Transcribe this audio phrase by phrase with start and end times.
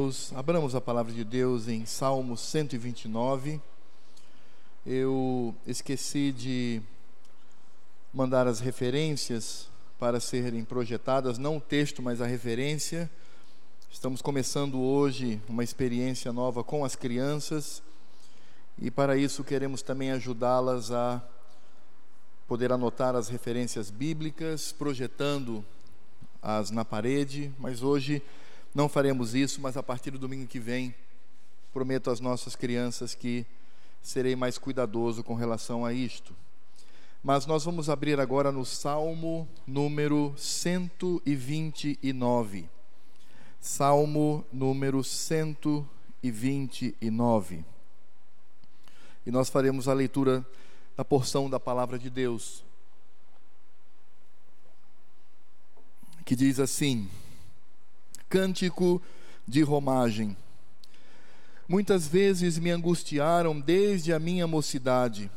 [0.00, 3.60] Deus, abramos a palavra de Deus em Salmo 129.
[4.86, 6.80] Eu esqueci de
[8.10, 9.68] mandar as referências
[9.98, 13.10] para serem projetadas, não o texto, mas a referência.
[13.90, 17.82] Estamos começando hoje uma experiência nova com as crianças
[18.80, 21.22] e para isso queremos também ajudá-las a
[22.48, 25.62] poder anotar as referências bíblicas, projetando
[26.40, 28.22] as na parede, mas hoje
[28.74, 30.94] não faremos isso, mas a partir do domingo que vem,
[31.72, 33.44] prometo às nossas crianças que
[34.02, 36.34] serei mais cuidadoso com relação a isto.
[37.22, 42.66] Mas nós vamos abrir agora no Salmo número 129.
[43.60, 47.62] Salmo número 129.
[49.26, 50.42] E nós faremos a leitura
[50.96, 52.64] da porção da palavra de Deus,
[56.24, 57.06] que diz assim:
[58.30, 59.02] cântico
[59.46, 60.36] de romagem.
[61.68, 65.28] Muitas vezes me angustiaram desde a minha mocidade.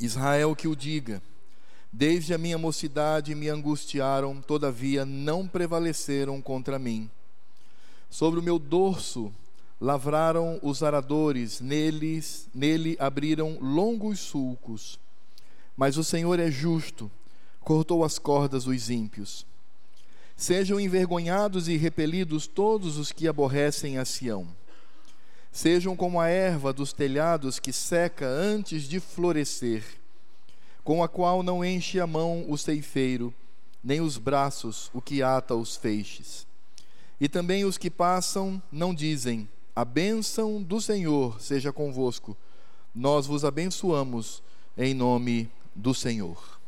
[0.00, 1.20] Israel que o diga.
[1.92, 7.10] Desde a minha mocidade me angustiaram, todavia não prevaleceram contra mim.
[8.08, 9.32] Sobre o meu dorso
[9.80, 15.00] lavraram os aradores, neles, nele abriram longos sulcos.
[15.76, 17.10] Mas o Senhor é justo,
[17.60, 19.44] cortou as cordas dos ímpios.
[20.36, 24.46] Sejam envergonhados e repelidos todos os que aborrecem a Sião.
[25.52, 29.84] Sejam como a erva dos telhados que seca antes de florescer,
[30.82, 33.32] com a qual não enche a mão o ceifeiro,
[33.82, 36.44] nem os braços o que ata os feixes.
[37.20, 42.36] E também os que passam não dizem: A bênção do Senhor seja convosco.
[42.92, 44.42] Nós vos abençoamos
[44.76, 46.60] em nome do Senhor.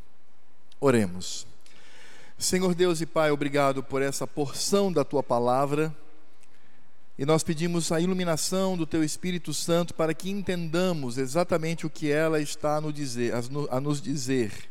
[0.80, 1.46] Oremos.
[2.38, 5.94] Senhor Deus e Pai, obrigado por essa porção da tua palavra.
[7.18, 12.12] E nós pedimos a iluminação do teu Espírito Santo para que entendamos exatamente o que
[12.12, 14.70] ela está a nos dizer.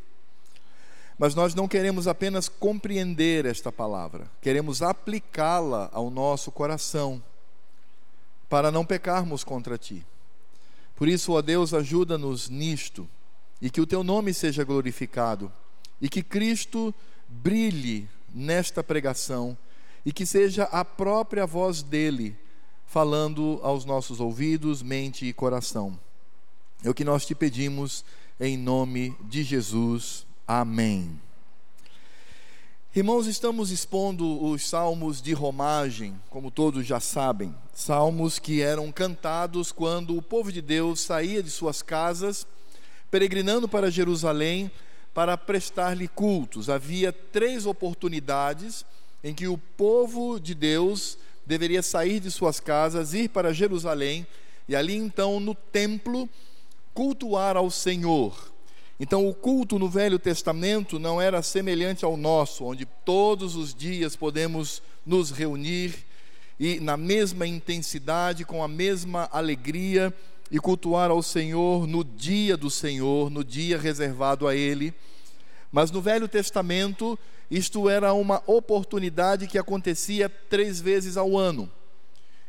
[1.18, 7.20] Mas nós não queremos apenas compreender esta palavra, queremos aplicá-la ao nosso coração,
[8.48, 10.06] para não pecarmos contra ti.
[10.94, 13.08] Por isso, ó Deus, ajuda-nos nisto,
[13.60, 15.50] e que o teu nome seja glorificado,
[16.00, 16.94] e que Cristo
[17.28, 19.56] brilhe nesta pregação
[20.04, 22.36] e que seja a própria voz dele
[22.86, 25.98] falando aos nossos ouvidos, mente e coração.
[26.84, 28.04] É o que nós te pedimos
[28.38, 30.26] em nome de Jesus.
[30.46, 31.20] Amém.
[32.94, 39.70] Irmãos, estamos expondo os salmos de romagem, como todos já sabem, salmos que eram cantados
[39.70, 42.46] quando o povo de Deus saía de suas casas,
[43.10, 44.70] peregrinando para Jerusalém
[45.16, 46.68] para prestar-lhe cultos.
[46.68, 48.84] Havia três oportunidades
[49.24, 51.16] em que o povo de Deus
[51.46, 54.26] deveria sair de suas casas, ir para Jerusalém
[54.68, 56.28] e ali então no templo
[56.92, 58.52] cultuar ao Senhor.
[59.00, 64.14] Então, o culto no Velho Testamento não era semelhante ao nosso, onde todos os dias
[64.16, 65.94] podemos nos reunir
[66.60, 70.12] e, na mesma intensidade, com a mesma alegria,
[70.50, 74.94] e cultuar ao Senhor no dia do Senhor, no dia reservado a Ele.
[75.72, 77.18] Mas no Velho Testamento,
[77.50, 81.70] isto era uma oportunidade que acontecia três vezes ao ano.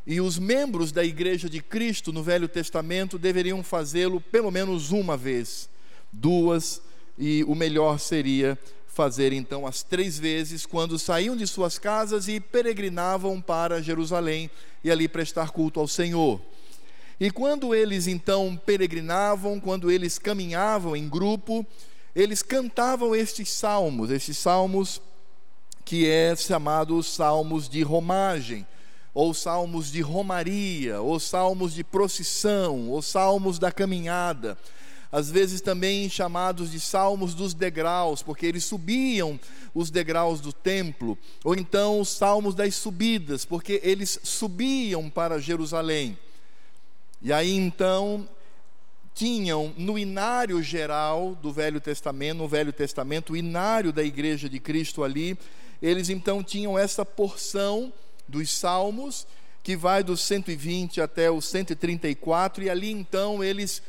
[0.05, 5.17] E os membros da Igreja de Cristo no Velho Testamento deveriam fazê-lo pelo menos uma
[5.17, 5.67] vez,
[6.13, 6.81] duas,
[7.17, 12.39] e o melhor seria fazer então as três vezes, quando saíam de suas casas e
[12.39, 14.49] peregrinavam para Jerusalém
[14.83, 16.41] e ali prestar culto ao Senhor.
[17.19, 21.65] E quando eles então peregrinavam, quando eles caminhavam em grupo,
[22.15, 25.01] eles cantavam estes salmos, estes salmos
[25.83, 28.67] que é chamado salmos de romagem,
[29.13, 34.55] ou salmos de romaria, ou salmos de procissão, ou salmos da caminhada.
[35.11, 39.39] Às vezes também chamados de salmos dos degraus, porque eles subiam
[39.73, 46.15] os degraus do templo, ou então os salmos das subidas, porque eles subiam para Jerusalém.
[47.21, 48.27] E aí então
[49.13, 54.59] tinham no inário geral do Velho Testamento, no Velho Testamento, o inário da igreja de
[54.59, 55.37] Cristo ali,
[55.81, 57.91] eles então tinham essa porção
[58.27, 59.25] dos salmos
[59.63, 63.81] que vai do 120 até o 134 e ali então eles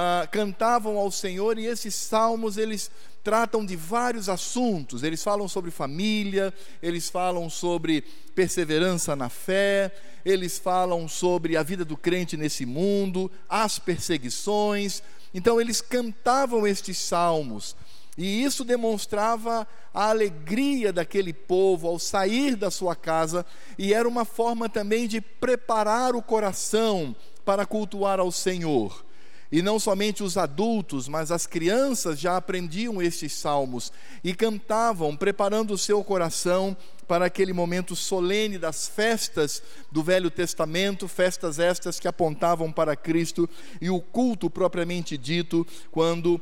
[0.00, 2.88] ah, cantavam ao Senhor e esses salmos eles
[3.24, 5.02] tratam de vários assuntos.
[5.02, 8.02] Eles falam sobre família, eles falam sobre
[8.32, 9.92] perseverança na fé,
[10.24, 15.02] eles falam sobre a vida do crente nesse mundo, as perseguições.
[15.34, 17.74] Então eles cantavam estes salmos.
[18.16, 23.44] E isso demonstrava a alegria daquele povo ao sair da sua casa,
[23.76, 29.07] e era uma forma também de preparar o coração para cultuar ao Senhor.
[29.50, 33.90] E não somente os adultos, mas as crianças já aprendiam estes salmos
[34.22, 41.08] e cantavam, preparando o seu coração para aquele momento solene das festas do Velho Testamento,
[41.08, 43.48] festas estas que apontavam para Cristo
[43.80, 46.38] e o culto propriamente dito, quando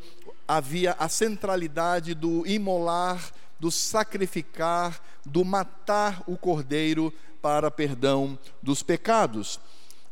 [0.49, 9.61] havia a centralidade do imolar, do sacrificar, do matar o cordeiro para perdão dos pecados.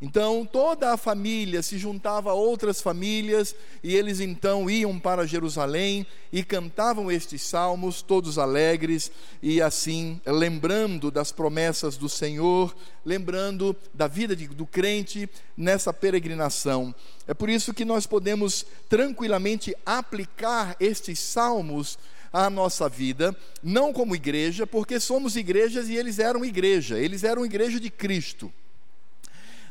[0.01, 6.07] Então toda a família se juntava a outras famílias e eles então iam para Jerusalém
[6.33, 9.11] e cantavam estes salmos, todos alegres
[9.43, 12.75] e assim lembrando das promessas do Senhor,
[13.05, 16.95] lembrando da vida de, do crente nessa peregrinação.
[17.27, 21.99] É por isso que nós podemos tranquilamente aplicar estes salmos
[22.33, 27.47] à nossa vida, não como igreja, porque somos igrejas e eles eram igreja, eles eram
[27.47, 28.53] igreja de Cristo.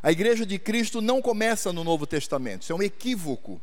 [0.03, 3.61] A igreja de Cristo não começa no Novo Testamento, isso é um equívoco.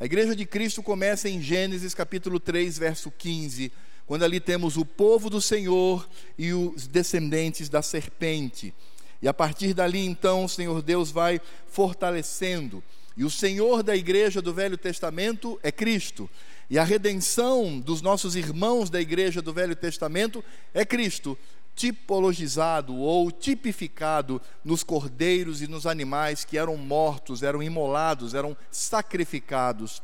[0.00, 3.70] A igreja de Cristo começa em Gênesis capítulo 3, verso 15,
[4.04, 8.74] quando ali temos o povo do Senhor e os descendentes da serpente.
[9.22, 12.82] E a partir dali, então, o Senhor Deus vai fortalecendo.
[13.16, 16.28] E o Senhor da igreja do Velho Testamento é Cristo.
[16.68, 20.42] E a redenção dos nossos irmãos da igreja do Velho Testamento
[20.74, 21.38] é Cristo
[21.76, 30.02] tipologizado ou tipificado nos cordeiros e nos animais que eram mortos, eram imolados, eram sacrificados.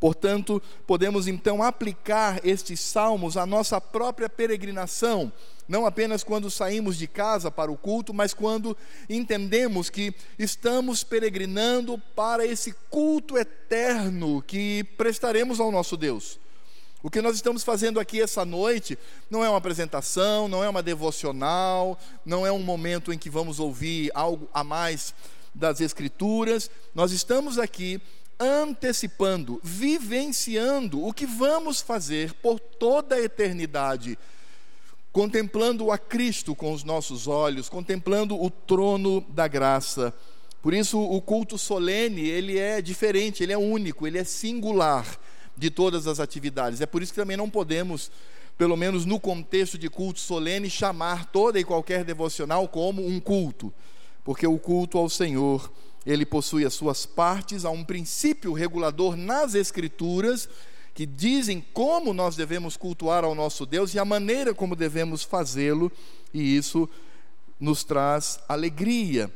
[0.00, 5.30] Portanto, podemos então aplicar estes salmos à nossa própria peregrinação,
[5.68, 8.76] não apenas quando saímos de casa para o culto, mas quando
[9.08, 16.40] entendemos que estamos peregrinando para esse culto eterno que prestaremos ao nosso Deus.
[17.02, 18.96] O que nós estamos fazendo aqui essa noite
[19.28, 23.58] não é uma apresentação, não é uma devocional, não é um momento em que vamos
[23.58, 25.12] ouvir algo a mais
[25.52, 26.70] das Escrituras.
[26.94, 28.00] Nós estamos aqui
[28.38, 34.16] antecipando, vivenciando o que vamos fazer por toda a eternidade,
[35.10, 40.14] contemplando a Cristo com os nossos olhos, contemplando o trono da graça.
[40.62, 45.18] Por isso o culto solene, ele é diferente, ele é único, ele é singular
[45.56, 46.80] de todas as atividades.
[46.80, 48.10] É por isso que também não podemos,
[48.56, 53.72] pelo menos no contexto de culto solene, chamar toda e qualquer devocional como um culto,
[54.24, 55.70] porque o culto ao Senhor,
[56.04, 60.48] ele possui as suas partes, há um princípio regulador nas Escrituras
[60.94, 65.90] que dizem como nós devemos cultuar ao nosso Deus e a maneira como devemos fazê-lo,
[66.34, 66.88] e isso
[67.58, 69.32] nos traz alegria.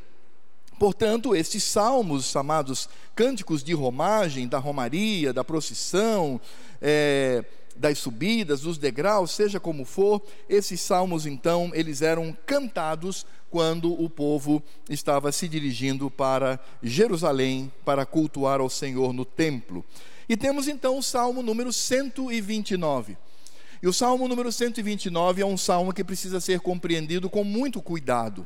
[0.79, 6.39] Portanto, estes salmos chamados cânticos de romagem, da romaria, da procissão,
[6.79, 7.43] é,
[7.75, 14.09] das subidas, dos degraus, seja como for, esses salmos então, eles eram cantados quando o
[14.09, 19.83] povo estava se dirigindo para Jerusalém para cultuar ao Senhor no templo.
[20.29, 23.17] E temos então o salmo número 129.
[23.81, 28.45] E o salmo número 129 é um salmo que precisa ser compreendido com muito cuidado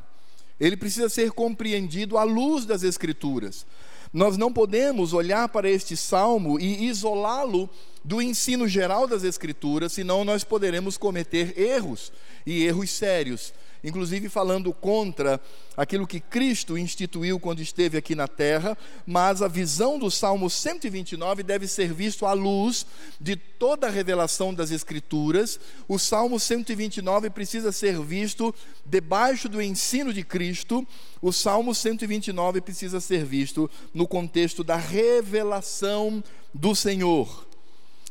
[0.62, 3.66] ele precisa ser compreendido à luz das Escrituras.
[4.12, 7.68] Nós não podemos olhar para este salmo e isolá-lo
[8.04, 12.12] do ensino geral das Escrituras, senão nós poderemos cometer erros
[12.46, 15.40] e erros sérios inclusive falando contra
[15.76, 18.76] aquilo que Cristo instituiu quando esteve aqui na terra,
[19.06, 22.86] mas a visão do Salmo 129 deve ser visto à luz
[23.20, 25.58] de toda a revelação das Escrituras.
[25.88, 28.54] O Salmo 129 precisa ser visto
[28.84, 30.86] debaixo do ensino de Cristo.
[31.20, 37.46] O Salmo 129 precisa ser visto no contexto da revelação do Senhor.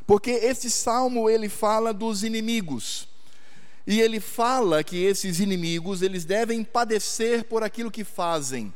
[0.06, 3.11] Porque esse salmo ele fala dos inimigos.
[3.86, 8.74] E ele fala que esses inimigos, eles devem padecer por aquilo que fazem.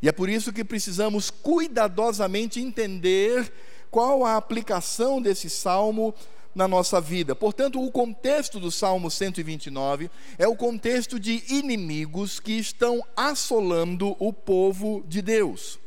[0.00, 3.52] E é por isso que precisamos cuidadosamente entender
[3.90, 6.12] qual a aplicação desse salmo
[6.54, 7.36] na nossa vida.
[7.36, 14.32] Portanto, o contexto do Salmo 129 é o contexto de inimigos que estão assolando o
[14.32, 15.78] povo de Deus.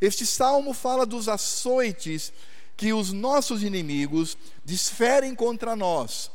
[0.00, 2.32] Este salmo fala dos açoites
[2.76, 6.30] que os nossos inimigos desferem contra nós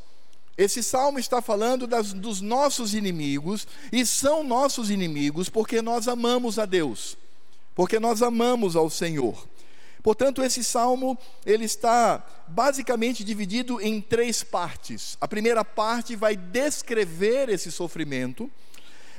[0.57, 6.57] esse salmo está falando das, dos nossos inimigos, e são nossos inimigos porque nós amamos
[6.57, 7.15] a Deus,
[7.75, 9.47] porque nós amamos ao Senhor.
[10.01, 15.17] Portanto, esse salmo ele está basicamente dividido em três partes.
[15.19, 18.49] A primeira parte vai descrever esse sofrimento.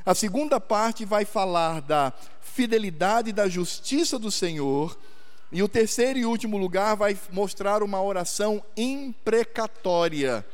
[0.04, 4.98] A segunda parte vai falar da fidelidade e da justiça do Senhor.
[5.52, 10.44] E o terceiro e último lugar vai mostrar uma oração imprecatória.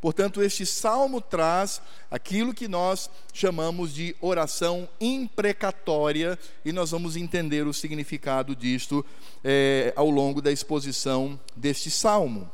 [0.00, 7.66] Portanto, este salmo traz aquilo que nós chamamos de oração imprecatória, e nós vamos entender
[7.66, 9.04] o significado disto
[9.44, 12.50] é, ao longo da exposição deste salmo.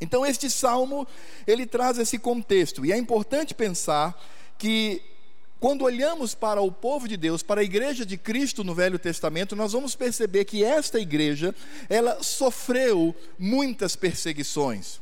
[0.00, 1.06] Então, este salmo
[1.46, 4.20] ele traz esse contexto, e é importante pensar
[4.58, 5.00] que
[5.60, 9.56] quando olhamos para o povo de Deus, para a igreja de Cristo no Velho Testamento,
[9.56, 11.54] nós vamos perceber que esta igreja,
[11.88, 15.00] ela sofreu muitas perseguições.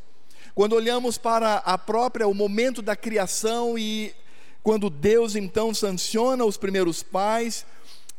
[0.54, 4.14] Quando olhamos para a própria o momento da criação e
[4.62, 7.66] quando Deus então sanciona os primeiros pais,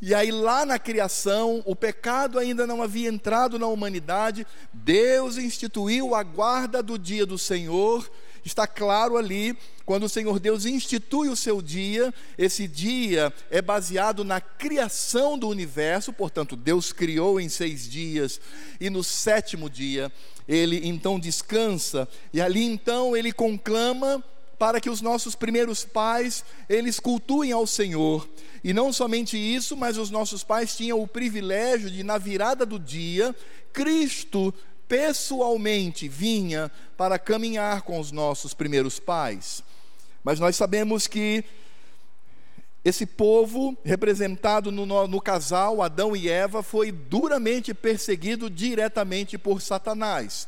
[0.01, 6.13] e aí lá na criação, o pecado ainda não havia entrado na humanidade, Deus instituiu
[6.13, 8.12] a guarda do dia do Senhor,
[8.44, 14.25] está claro ali, quando o Senhor Deus institui o seu dia, esse dia é baseado
[14.25, 18.42] na criação do universo, portanto, Deus criou em seis dias,
[18.80, 20.12] e no sétimo dia
[20.48, 24.24] ele então descansa, e ali então ele conclama
[24.58, 28.28] para que os nossos primeiros pais, eles cultuem ao Senhor.
[28.64, 32.80] E não somente isso, mas os nossos pais tinham o privilégio de na virada do
[32.80, 33.36] dia,
[33.74, 34.54] Cristo
[34.88, 39.64] pessoalmente vinha para caminhar com os nossos primeiros pais.
[40.24, 41.44] Mas nós sabemos que
[42.86, 50.48] esse povo, representado no, no, casal Adão e Eva, foi duramente perseguido diretamente por Satanás.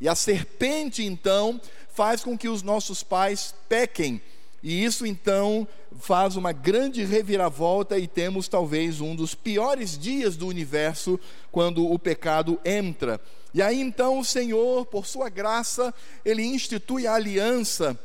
[0.00, 1.60] E a serpente, então,
[1.94, 4.20] faz com que os nossos pais pequem.
[4.64, 5.66] E isso, então,
[6.00, 11.20] faz uma grande reviravolta e temos talvez um dos piores dias do universo
[11.52, 13.20] quando o pecado entra.
[13.54, 17.96] E aí então o Senhor, por sua graça, ele institui a aliança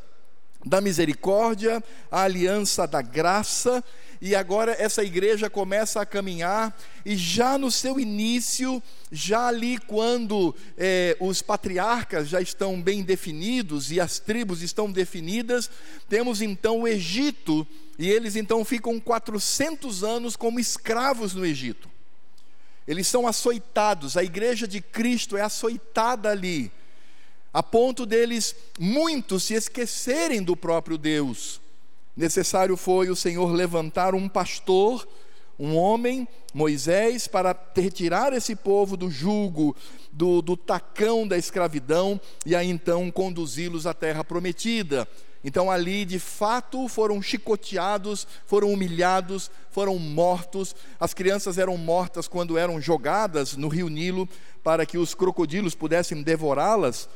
[0.65, 3.83] da misericórdia, a aliança da graça,
[4.21, 10.55] e agora essa igreja começa a caminhar, e já no seu início, já ali quando
[10.77, 15.71] é, os patriarcas já estão bem definidos e as tribos estão definidas,
[16.07, 17.65] temos então o Egito,
[17.97, 21.89] e eles então ficam 400 anos como escravos no Egito.
[22.87, 26.71] Eles são açoitados, a igreja de Cristo é açoitada ali,
[27.53, 31.59] a ponto deles muitos se esquecerem do próprio Deus.
[32.15, 35.07] Necessário foi o Senhor levantar um pastor,
[35.59, 39.75] um homem, Moisés, para retirar esse povo do jugo,
[40.11, 45.07] do, do tacão da escravidão e aí então conduzi-los à terra prometida.
[45.43, 50.75] Então ali de fato foram chicoteados, foram humilhados, foram mortos.
[50.99, 54.27] As crianças eram mortas quando eram jogadas no rio Nilo
[54.63, 57.09] para que os crocodilos pudessem devorá-las,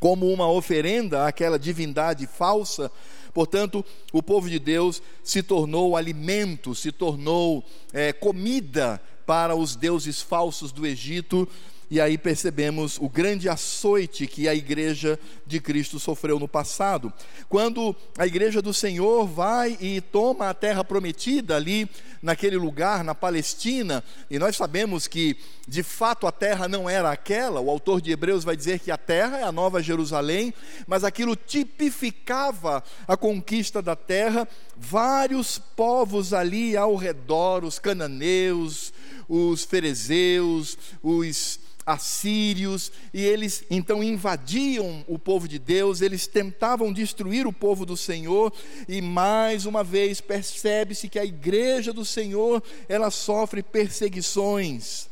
[0.00, 2.90] como uma oferenda àquela divindade falsa.
[3.32, 10.20] Portanto, o povo de Deus se tornou alimento, se tornou é, comida para os deuses
[10.20, 11.48] falsos do Egito
[11.94, 17.12] e aí percebemos o grande açoite que a igreja de Cristo sofreu no passado.
[17.48, 21.88] Quando a igreja do Senhor vai e toma a terra prometida ali,
[22.20, 25.36] naquele lugar, na Palestina, e nós sabemos que
[25.68, 28.98] de fato a terra não era aquela, o autor de Hebreus vai dizer que a
[28.98, 30.52] terra é a nova Jerusalém,
[30.88, 38.92] mas aquilo tipificava a conquista da terra, vários povos ali ao redor, os cananeus,
[39.28, 47.46] os ferezeus, os assírios, e eles então invadiam o povo de Deus, eles tentavam destruir
[47.46, 48.52] o povo do Senhor,
[48.88, 55.08] e mais uma vez percebe-se que a igreja do Senhor, ela sofre perseguições.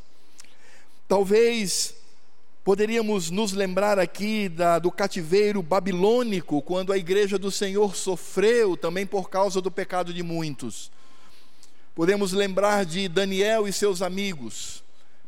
[1.07, 1.95] Talvez
[2.65, 9.07] poderíamos nos lembrar aqui da, do cativeiro babilônico, quando a igreja do Senhor sofreu também
[9.07, 10.91] por causa do pecado de muitos.
[11.95, 14.82] Podemos lembrar de Daniel e seus amigos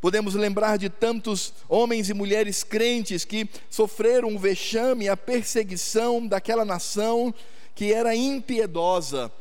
[0.04, 6.62] Podemos lembrar de tantos homens e mulheres crentes que sofreram o vexame, a perseguição daquela
[6.62, 7.34] nação
[7.74, 9.32] que era impiedosa.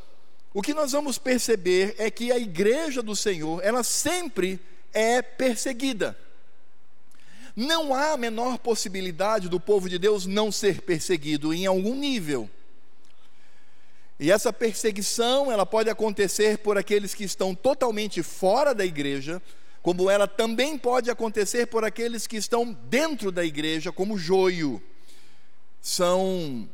[0.54, 4.58] O que nós vamos perceber é que a igreja do Senhor, ela sempre
[4.94, 6.18] é perseguida.
[7.54, 12.48] Não há a menor possibilidade do povo de Deus não ser perseguido em algum nível.
[14.18, 19.42] E essa perseguição, ela pode acontecer por aqueles que estão totalmente fora da igreja,
[19.84, 24.82] como ela também pode acontecer por aqueles que estão dentro da igreja, como joio.
[25.78, 26.66] São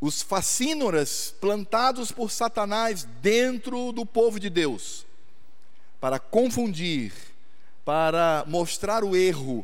[0.00, 5.04] os facínoras plantados por Satanás dentro do povo de Deus,
[6.00, 7.12] para confundir,
[7.84, 9.62] para mostrar o erro,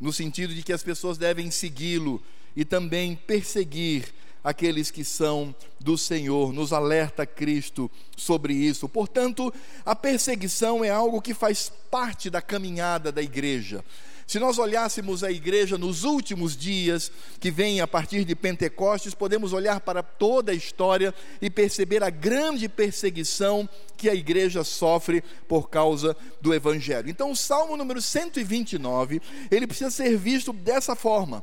[0.00, 2.22] no sentido de que as pessoas devem segui-lo
[2.56, 4.06] e também perseguir
[4.46, 8.88] aqueles que são do Senhor, nos alerta Cristo sobre isso.
[8.88, 9.52] Portanto,
[9.84, 13.84] a perseguição é algo que faz parte da caminhada da igreja.
[14.24, 17.10] Se nós olhássemos a igreja nos últimos dias,
[17.40, 21.12] que vem a partir de Pentecostes, podemos olhar para toda a história
[21.42, 27.10] e perceber a grande perseguição que a igreja sofre por causa do evangelho.
[27.10, 31.42] Então, o Salmo número 129, ele precisa ser visto dessa forma: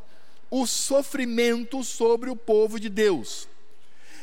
[0.53, 3.47] o sofrimento sobre o povo de Deus.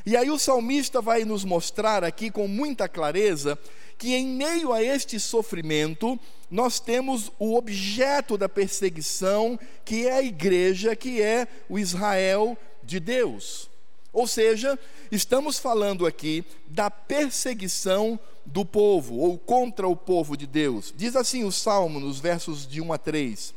[0.07, 3.59] E aí o salmista vai nos mostrar aqui com muita clareza
[3.99, 6.19] que em meio a este sofrimento,
[6.49, 13.01] nós temos o objeto da perseguição, que é a igreja, que é o Israel de
[13.01, 13.69] Deus.
[14.13, 14.79] Ou seja,
[15.11, 20.95] estamos falando aqui da perseguição do povo, ou contra o povo de Deus.
[20.97, 23.53] Diz assim o salmo, nos versos de 1 a 3: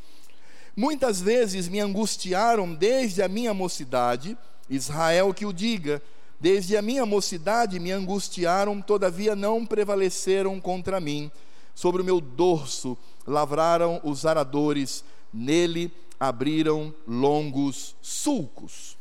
[0.76, 4.38] Muitas vezes me angustiaram desde a minha mocidade,
[4.70, 6.02] Israel que o diga,
[6.44, 11.32] Desde a minha mocidade me angustiaram, todavia não prevaleceram contra mim.
[11.74, 15.90] Sobre o meu dorso lavraram os aradores, nele
[16.20, 18.98] abriram longos sulcos.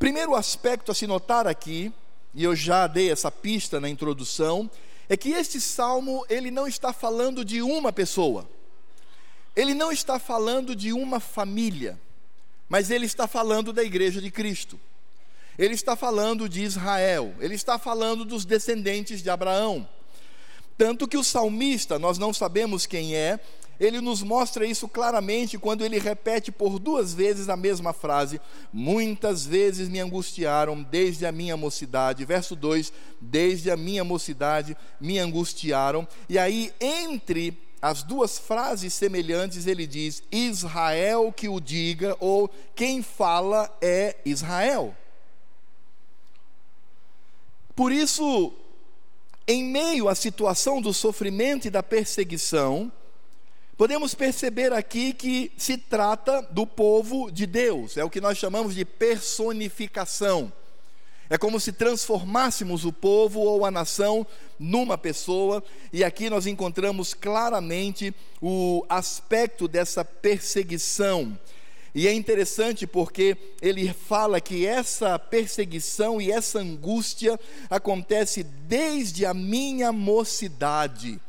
[0.00, 1.92] Primeiro aspecto a se notar aqui,
[2.34, 4.68] e eu já dei essa pista na introdução,
[5.08, 8.48] é que este salmo ele não está falando de uma pessoa.
[9.54, 11.98] Ele não está falando de uma família,
[12.68, 14.80] mas ele está falando da igreja de Cristo.
[15.58, 19.86] Ele está falando de Israel, ele está falando dos descendentes de Abraão.
[20.78, 23.38] Tanto que o salmista, nós não sabemos quem é,
[23.78, 28.40] ele nos mostra isso claramente quando ele repete por duas vezes a mesma frase:
[28.72, 32.24] Muitas vezes me angustiaram desde a minha mocidade.
[32.24, 36.06] Verso 2: Desde a minha mocidade me angustiaram.
[36.28, 43.02] E aí, entre as duas frases semelhantes, ele diz: Israel que o diga, ou quem
[43.02, 44.96] fala é Israel.
[47.74, 48.52] Por isso,
[49.48, 52.92] em meio à situação do sofrimento e da perseguição,
[53.76, 58.76] podemos perceber aqui que se trata do povo de Deus, é o que nós chamamos
[58.76, 60.52] de personificação.
[61.32, 64.26] É como se transformássemos o povo ou a nação
[64.58, 71.38] numa pessoa, e aqui nós encontramos claramente o aspecto dessa perseguição
[71.94, 79.34] e é interessante porque ele fala que essa perseguição e essa angústia acontece desde a
[79.34, 81.20] minha mocidade.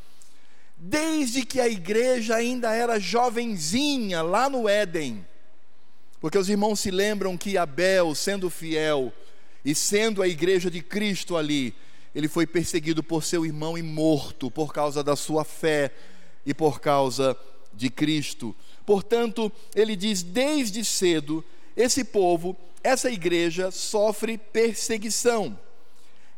[0.77, 5.25] Desde que a igreja ainda era jovenzinha lá no Éden.
[6.21, 9.12] Porque os irmãos se lembram que Abel, sendo fiel
[9.63, 11.73] e sendo a igreja de Cristo ali,
[12.13, 15.91] ele foi perseguido por seu irmão e morto por causa da sua fé
[16.45, 17.36] e por causa
[17.73, 18.56] de Cristo.
[18.86, 21.43] Portanto, ele diz: desde cedo,
[21.76, 25.58] esse povo, essa igreja, sofre perseguição.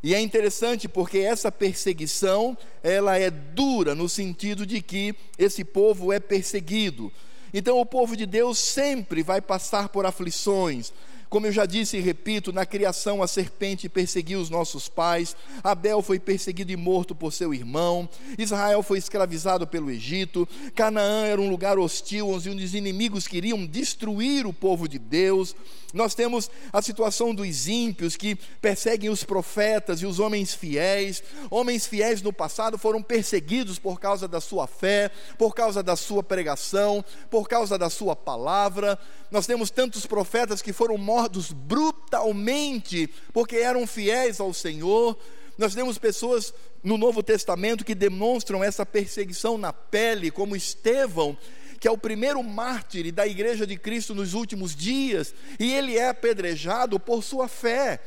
[0.04, 6.14] E é interessante porque essa perseguição, ela é dura no sentido de que esse povo
[6.14, 7.12] é perseguido.
[7.52, 10.94] Então o povo de Deus sempre vai passar por aflições,
[11.30, 16.02] como eu já disse e repito, na criação a serpente perseguiu os nossos pais, Abel
[16.02, 18.08] foi perseguido e morto por seu irmão,
[18.38, 24.46] Israel foi escravizado pelo Egito, Canaã era um lugar hostil onde os inimigos queriam destruir
[24.46, 25.56] o povo de Deus.
[25.94, 31.24] Nós temos a situação dos ímpios que perseguem os profetas e os homens fiéis.
[31.50, 36.22] Homens fiéis no passado foram perseguidos por causa da sua fé, por causa da sua
[36.22, 39.00] pregação, por causa da sua palavra.
[39.32, 41.14] Nós temos tantos profetas que foram mortos
[41.51, 45.17] brutalmente porque eram fiéis ao Senhor.
[45.58, 51.38] Nós temos pessoas no Novo Testamento que demonstram essa perseguição na pele, como Estevão,
[51.80, 56.10] que é o primeiro mártir da igreja de Cristo nos últimos dias, e ele é
[56.10, 58.01] apedrejado por sua fé.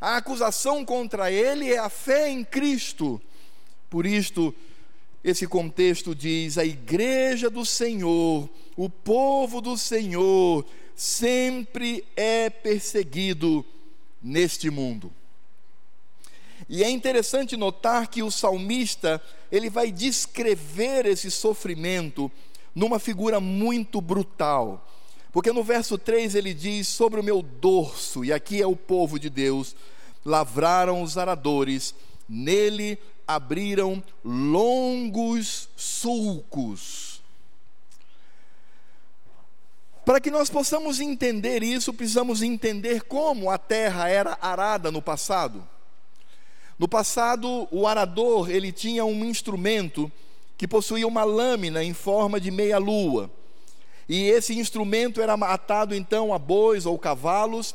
[0.00, 3.20] A acusação contra ele é a fé em Cristo.
[3.88, 4.54] Por isto,
[5.24, 10.64] esse contexto diz: a igreja do Senhor, o povo do Senhor,
[10.96, 13.64] sempre é perseguido
[14.22, 15.12] neste mundo.
[16.68, 22.32] E é interessante notar que o salmista, ele vai descrever esse sofrimento
[22.74, 24.88] numa figura muito brutal.
[25.30, 29.18] Porque no verso 3 ele diz: Sobre o meu dorso, e aqui é o povo
[29.18, 29.76] de Deus,
[30.24, 31.94] lavraram os aradores,
[32.26, 37.15] nele abriram longos sulcos.
[40.06, 45.66] Para que nós possamos entender isso, precisamos entender como a terra era arada no passado.
[46.78, 50.10] No passado, o arador, ele tinha um instrumento
[50.56, 53.28] que possuía uma lâmina em forma de meia-lua.
[54.08, 57.74] e esse instrumento era atado então a bois ou cavalos,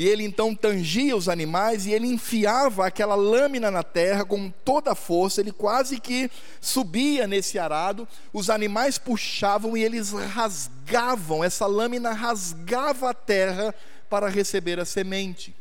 [0.00, 4.92] e ele então tangia os animais e ele enfiava aquela lâmina na terra com toda
[4.92, 11.66] a força, ele quase que subia nesse arado, os animais puxavam e eles rasgavam, essa
[11.66, 13.74] lâmina rasgava a terra
[14.08, 15.54] para receber a semente.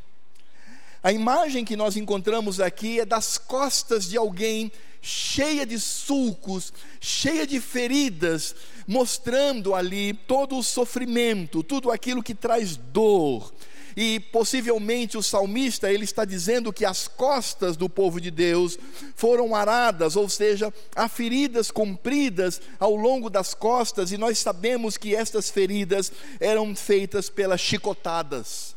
[1.03, 4.71] A imagem que nós encontramos aqui é das costas de alguém
[5.01, 6.71] cheia de sulcos,
[7.01, 8.55] cheia de feridas,
[8.87, 13.51] mostrando ali todo o sofrimento, tudo aquilo que traz dor.
[14.01, 18.79] E possivelmente o salmista ele está dizendo que as costas do povo de Deus
[19.13, 25.13] foram aradas, ou seja, há feridas compridas ao longo das costas, e nós sabemos que
[25.13, 28.73] estas feridas eram feitas pelas chicotadas.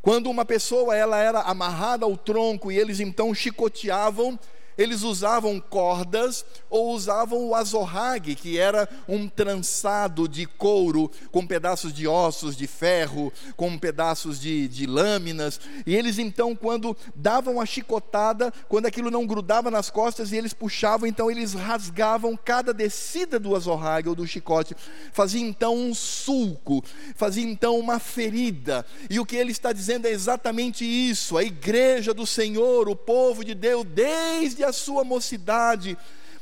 [0.00, 4.40] Quando uma pessoa ela era amarrada ao tronco e eles então chicoteavam,
[4.80, 11.92] eles usavam cordas ou usavam o azorrague, que era um trançado de couro com pedaços
[11.92, 15.60] de ossos de ferro, com pedaços de, de lâminas.
[15.86, 20.54] E eles então, quando davam a chicotada, quando aquilo não grudava nas costas e eles
[20.54, 24.74] puxavam, então eles rasgavam cada descida do azorrague ou do chicote,
[25.12, 26.82] fazia então um sulco,
[27.14, 28.86] fazia então uma ferida.
[29.10, 33.44] E o que ele está dizendo é exatamente isso: a igreja do Senhor, o povo
[33.44, 35.96] de Deus, desde a a sua mocidade,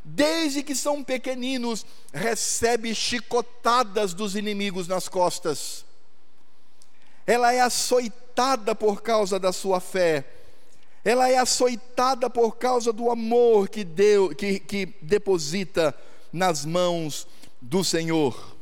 [0.05, 5.85] desde que são pequeninos, recebe chicotadas dos inimigos nas costas.
[7.27, 10.25] Ela é açoitada por causa da sua fé.
[11.05, 15.95] Ela é açoitada por causa do amor que deu, que, que deposita
[16.33, 17.27] nas mãos
[17.61, 18.57] do Senhor.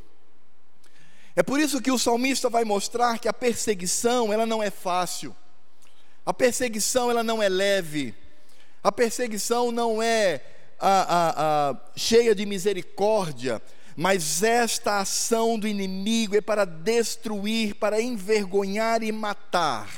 [1.34, 5.36] É por isso que o salmista vai mostrar que a perseguição, ela não é fácil.
[6.24, 8.14] A perseguição, ela não é leve.
[8.86, 10.40] A perseguição não é
[10.78, 13.60] a, a, a, cheia de misericórdia,
[13.96, 19.90] mas esta ação do inimigo é para destruir, para envergonhar e matar.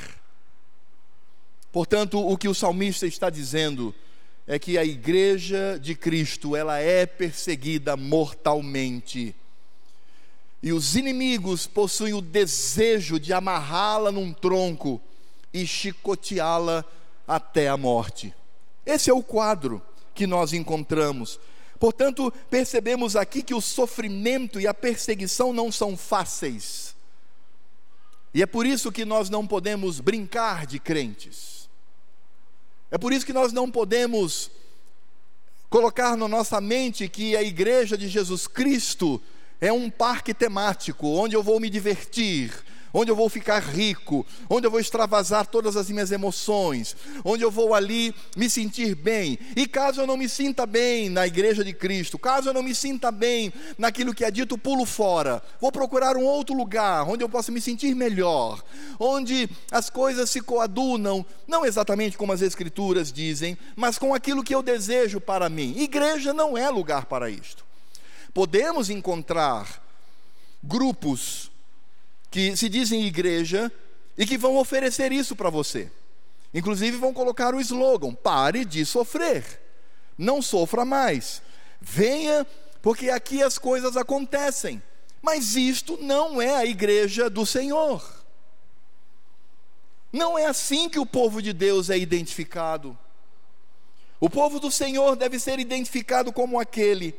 [1.71, 3.95] Portanto, o que o salmista está dizendo
[4.47, 9.37] é que a igreja de Cristo, ela é perseguida mortalmente.
[10.63, 14.99] E os inimigos possuem o desejo de amarrá-la num tronco
[15.53, 16.83] e chicoteá-la
[17.27, 18.35] até a morte.
[18.89, 19.83] Esse é o quadro
[20.15, 21.39] que nós encontramos.
[21.79, 26.97] Portanto, percebemos aqui que o sofrimento e a perseguição não são fáceis.
[28.33, 31.69] E é por isso que nós não podemos brincar de crentes.
[32.91, 34.51] É por isso que nós não podemos
[35.69, 39.21] colocar na nossa mente que a igreja de Jesus Cristo
[39.61, 42.55] é um parque temático onde eu vou me divertir,
[42.93, 47.51] onde eu vou ficar rico, onde eu vou extravasar todas as minhas emoções, onde eu
[47.51, 49.39] vou ali me sentir bem.
[49.57, 52.75] E caso eu não me sinta bem na igreja de Cristo, caso eu não me
[52.75, 55.43] sinta bem naquilo que é dito, pulo fora.
[55.61, 58.63] Vou procurar um outro lugar onde eu possa me sentir melhor,
[58.99, 64.55] onde as coisas se coadunam, não exatamente como as escrituras dizem, mas com aquilo que
[64.55, 65.75] eu desejo para mim.
[65.79, 67.65] Igreja não é lugar para isto.
[68.33, 69.83] Podemos encontrar
[70.63, 71.51] grupos
[72.31, 73.71] que se dizem igreja
[74.17, 75.91] e que vão oferecer isso para você.
[76.53, 79.45] Inclusive vão colocar o slogan: pare de sofrer,
[80.17, 81.43] não sofra mais,
[81.81, 82.47] venha,
[82.83, 84.83] porque aqui as coisas acontecem.
[85.21, 88.03] Mas isto não é a igreja do Senhor.
[90.13, 92.97] Não é assim que o povo de Deus é identificado.
[94.21, 97.15] O povo do Senhor deve ser identificado como aquele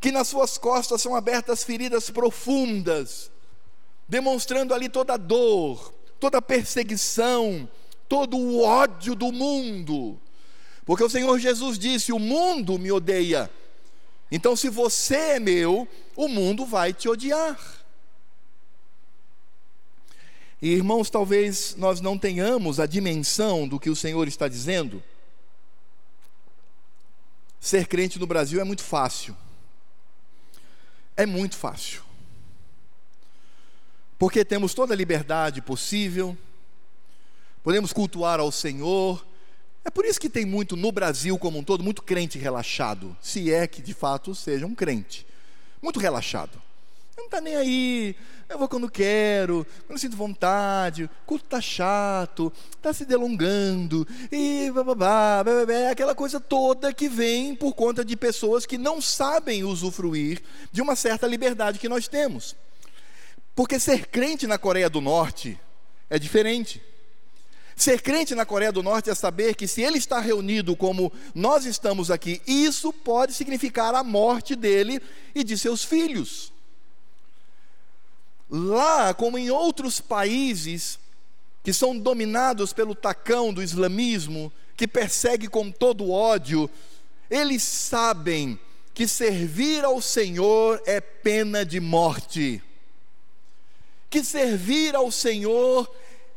[0.00, 3.30] que nas suas costas são abertas feridas profundas,
[4.08, 7.68] demonstrando ali toda a dor, toda a perseguição,
[8.08, 10.18] todo o ódio do mundo.
[10.86, 13.50] Porque o Senhor Jesus disse: O mundo me odeia.
[14.30, 17.58] Então, se você é meu, o mundo vai te odiar.
[20.60, 25.02] E irmãos, talvez nós não tenhamos a dimensão do que o Senhor está dizendo.
[27.60, 29.36] Ser crente no Brasil é muito fácil.
[31.16, 32.07] É muito fácil
[34.18, 36.36] porque temos toda a liberdade possível,
[37.62, 39.24] podemos cultuar ao Senhor.
[39.84, 43.52] É por isso que tem muito no Brasil como um todo, muito crente relaxado, se
[43.52, 45.24] é que de fato seja um crente,
[45.80, 46.60] muito relaxado.
[47.16, 48.16] Não está nem aí,
[48.48, 54.70] eu vou quando quero, quando sinto vontade, o culto está chato, está se delongando, e
[54.72, 60.42] bababá, bababá, aquela coisa toda que vem por conta de pessoas que não sabem usufruir
[60.70, 62.54] de uma certa liberdade que nós temos.
[63.58, 65.58] Porque ser crente na Coreia do Norte
[66.08, 66.80] é diferente.
[67.74, 71.66] Ser crente na Coreia do Norte é saber que se ele está reunido como nós
[71.66, 75.02] estamos aqui, isso pode significar a morte dele
[75.34, 76.52] e de seus filhos.
[78.48, 80.96] Lá, como em outros países
[81.64, 86.70] que são dominados pelo tacão do islamismo, que persegue com todo ódio,
[87.28, 88.56] eles sabem
[88.94, 92.62] que servir ao Senhor é pena de morte.
[94.10, 95.90] Que servir ao Senhor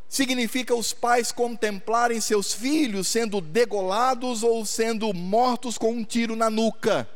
[0.09, 6.49] significa os pais contemplarem seus filhos sendo degolados ou sendo mortos com um tiro na
[6.49, 7.09] nuca.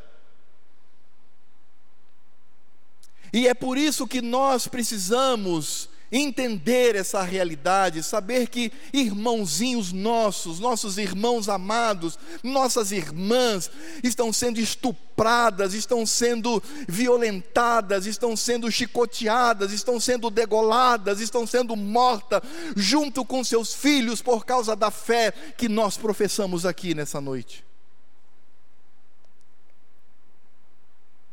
[3.32, 10.98] E é por isso que nós precisamos entender essa realidade, saber que irmãozinhos nossos, nossos
[10.98, 13.70] irmãos amados, nossas irmãs
[14.02, 22.42] estão sendo estupradas, estão sendo violentadas, estão sendo chicoteadas, estão sendo degoladas, estão sendo mortas
[22.76, 27.66] junto com seus filhos por causa da fé que nós professamos aqui nessa noite.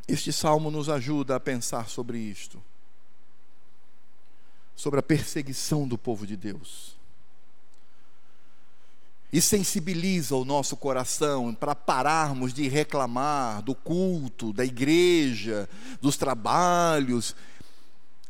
[0.08, 2.62] Este salmo nos ajuda a pensar sobre isto,
[4.76, 6.96] sobre a perseguição do povo de Deus.
[9.32, 15.68] E sensibiliza o nosso coração para pararmos de reclamar do culto, da igreja,
[16.00, 17.36] dos trabalhos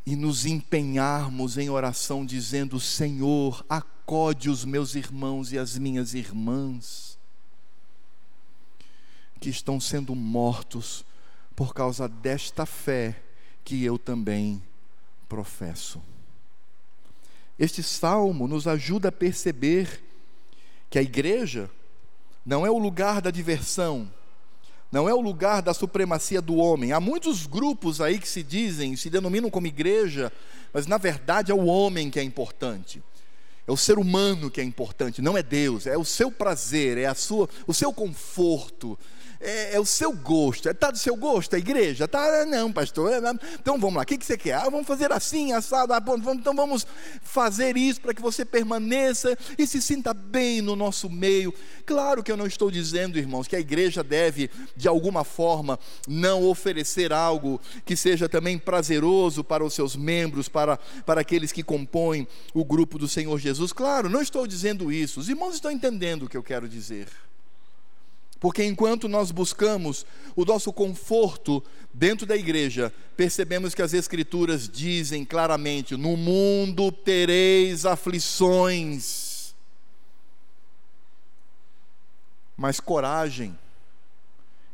[0.06, 7.18] e nos empenharmos em oração, dizendo: Senhor, acode os meus irmãos e as minhas irmãs
[9.40, 11.04] que estão sendo mortos
[11.54, 13.22] por causa desta fé
[13.62, 14.62] que eu também
[15.28, 16.00] professo.
[17.58, 20.02] Este salmo nos ajuda a perceber
[20.90, 21.70] que a igreja
[22.44, 24.10] não é o lugar da diversão,
[24.90, 26.92] não é o lugar da supremacia do homem.
[26.92, 30.32] Há muitos grupos aí que se dizem, se denominam como igreja,
[30.72, 33.02] mas na verdade é o homem que é importante.
[33.66, 37.06] É o ser humano que é importante, não é Deus, é o seu prazer, é
[37.06, 38.98] a sua, o seu conforto,
[39.44, 40.68] é, é, o seu gosto.
[40.68, 42.08] Está do seu gosto a igreja?
[42.08, 43.12] Tá, não, pastor.
[43.12, 43.18] É,
[43.60, 44.54] então vamos lá, o que, que você quer?
[44.54, 45.92] Ah, vamos fazer assim, assado.
[45.92, 46.86] Ah, bom, vamos, então vamos
[47.22, 51.52] fazer isso para que você permaneça e se sinta bem no nosso meio.
[51.84, 55.78] Claro que eu não estou dizendo, irmãos, que a igreja deve, de alguma forma,
[56.08, 61.62] não oferecer algo que seja também prazeroso para os seus membros, para, para aqueles que
[61.62, 63.72] compõem o grupo do Senhor Jesus.
[63.72, 65.20] Claro, não estou dizendo isso.
[65.20, 67.06] Os irmãos estão entendendo o que eu quero dizer.
[68.44, 70.04] Porque enquanto nós buscamos
[70.36, 77.86] o nosso conforto dentro da igreja, percebemos que as Escrituras dizem claramente: no mundo tereis
[77.86, 79.54] aflições.
[82.54, 83.58] Mas coragem,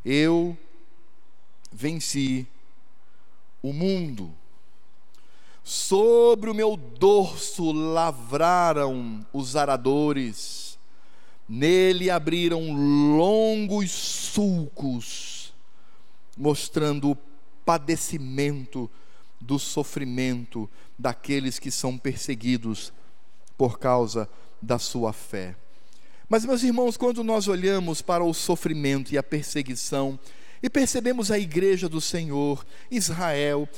[0.05, 0.59] eu
[1.71, 2.49] venci
[3.63, 4.35] o mundo.
[5.63, 10.70] Sobre o meu dorso lavraram os aradores
[11.53, 12.73] Nele abriram
[13.17, 15.53] longos sulcos,
[16.39, 17.19] mostrando o
[17.65, 18.89] padecimento
[19.41, 22.93] do sofrimento daqueles que são perseguidos
[23.59, 24.29] por causa
[24.63, 25.57] da sua fé.
[26.29, 30.17] Mas, meus irmãos, quando nós olhamos para o sofrimento e a perseguição,
[30.63, 33.69] e percebemos a igreja do Senhor, Israel,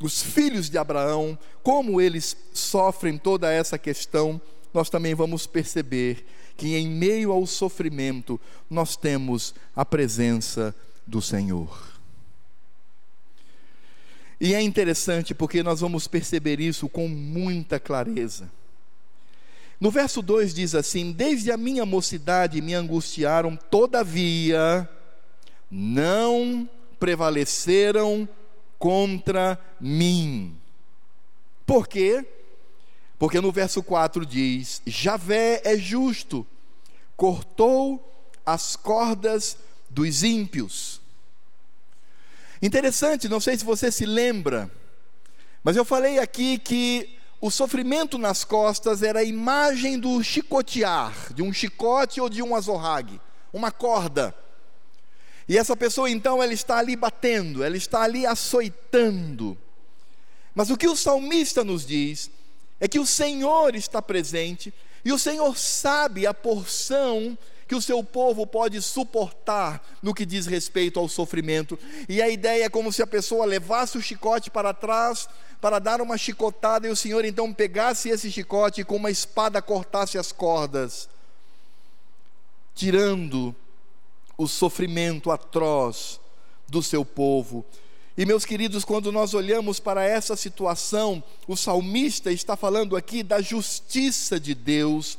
[0.00, 4.40] os filhos de Abraão, como eles sofrem toda essa questão,
[4.72, 6.24] nós também vamos perceber
[6.62, 10.72] que em meio ao sofrimento nós temos a presença
[11.04, 11.90] do Senhor.
[14.40, 18.48] E é interessante porque nós vamos perceber isso com muita clareza.
[19.80, 24.88] No verso 2 diz assim: Desde a minha mocidade me angustiaram, todavia
[25.68, 28.28] não prevaleceram
[28.78, 30.56] contra mim.
[31.66, 32.24] Por quê?
[33.18, 36.46] Porque no verso 4 diz: Javé é justo,
[37.22, 39.56] cortou as cordas
[39.88, 41.00] dos ímpios.
[42.60, 44.68] Interessante, não sei se você se lembra,
[45.62, 51.44] mas eu falei aqui que o sofrimento nas costas era a imagem do chicotear, de
[51.44, 53.20] um chicote ou de um azorrague,
[53.52, 54.34] uma corda.
[55.48, 59.56] E essa pessoa então ela está ali batendo, ela está ali açoitando.
[60.56, 62.32] Mas o que o salmista nos diz
[62.80, 67.36] é que o Senhor está presente e o Senhor sabe a porção
[67.66, 71.78] que o seu povo pode suportar no que diz respeito ao sofrimento.
[72.08, 75.28] E a ideia é como se a pessoa levasse o chicote para trás
[75.60, 79.62] para dar uma chicotada e o Senhor então pegasse esse chicote e com uma espada
[79.62, 81.08] cortasse as cordas,
[82.74, 83.54] tirando
[84.36, 86.20] o sofrimento atroz
[86.68, 87.64] do seu povo.
[88.16, 93.40] E meus queridos, quando nós olhamos para essa situação, o salmista está falando aqui da
[93.40, 95.18] justiça de Deus.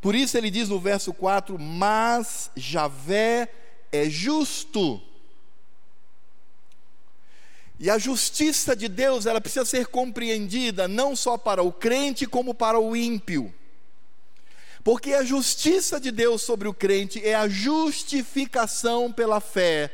[0.00, 3.48] Por isso ele diz no verso 4: Mas Javé
[3.92, 5.00] é justo.
[7.78, 12.54] E a justiça de Deus, ela precisa ser compreendida não só para o crente, como
[12.54, 13.52] para o ímpio.
[14.84, 19.92] Porque a justiça de Deus sobre o crente é a justificação pela fé,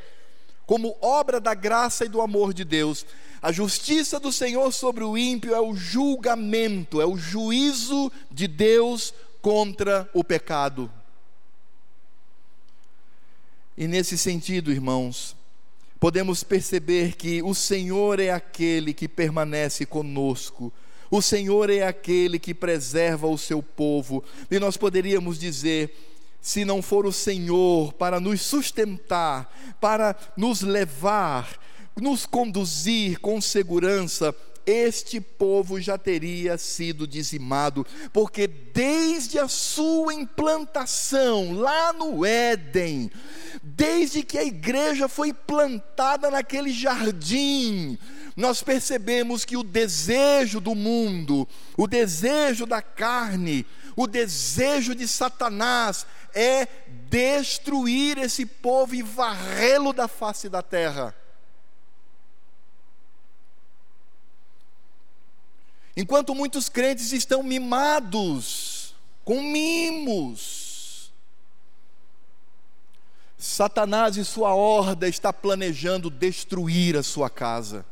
[0.68, 3.06] como obra da graça e do amor de Deus.
[3.40, 9.14] A justiça do Senhor sobre o ímpio é o julgamento, é o juízo de Deus
[9.40, 10.92] contra o pecado.
[13.78, 15.34] E nesse sentido, irmãos,
[15.98, 20.70] podemos perceber que o Senhor é aquele que permanece conosco.
[21.10, 24.22] O Senhor é aquele que preserva o seu povo.
[24.50, 31.58] E nós poderíamos dizer: se não for o Senhor para nos sustentar, para nos levar,
[32.00, 34.34] nos conduzir com segurança,
[34.68, 43.10] este povo já teria sido dizimado, porque desde a sua implantação lá no Éden,
[43.62, 47.98] desde que a igreja foi plantada naquele jardim,
[48.36, 53.64] nós percebemos que o desejo do mundo, o desejo da carne,
[53.96, 56.66] o desejo de Satanás é
[57.08, 61.14] destruir esse povo e varrê-lo da face da terra.
[65.96, 71.12] Enquanto muitos crentes estão mimados, com mimos,
[73.36, 77.84] Satanás e sua horda está planejando destruir a sua casa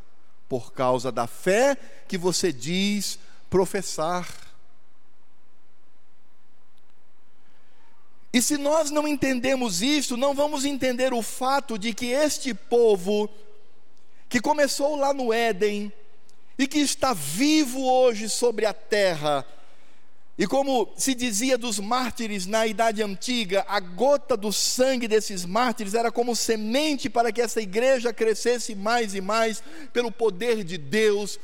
[0.49, 1.77] por causa da fé
[2.09, 3.19] que você diz
[3.51, 4.46] professar.
[8.37, 13.31] E se nós não entendemos isso, não vamos entender o fato de que este povo,
[14.29, 15.91] que começou lá no Éden,
[16.59, 19.43] e que está vivo hoje sobre a terra.
[20.37, 25.95] E como se dizia dos mártires na Idade Antiga, a gota do sangue desses mártires
[25.95, 29.63] era como semente para que essa igreja crescesse mais e mais
[29.95, 31.41] pelo poder de Deus.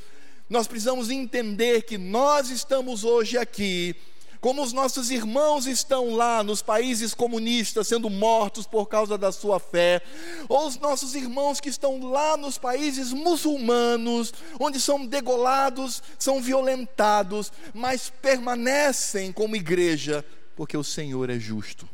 [0.46, 3.96] Nós precisamos entender que nós estamos hoje aqui
[4.42, 9.60] como os nossos irmãos estão lá nos países comunistas sendo mortos por causa da sua
[9.60, 10.02] fé,
[10.48, 17.52] ou os nossos irmãos que estão lá nos países muçulmanos, onde são degolados, são violentados,
[17.72, 20.24] mas permanecem como igreja,
[20.56, 21.88] porque o Senhor é justo.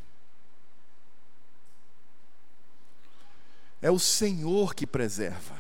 [3.83, 5.55] É o Senhor que preserva,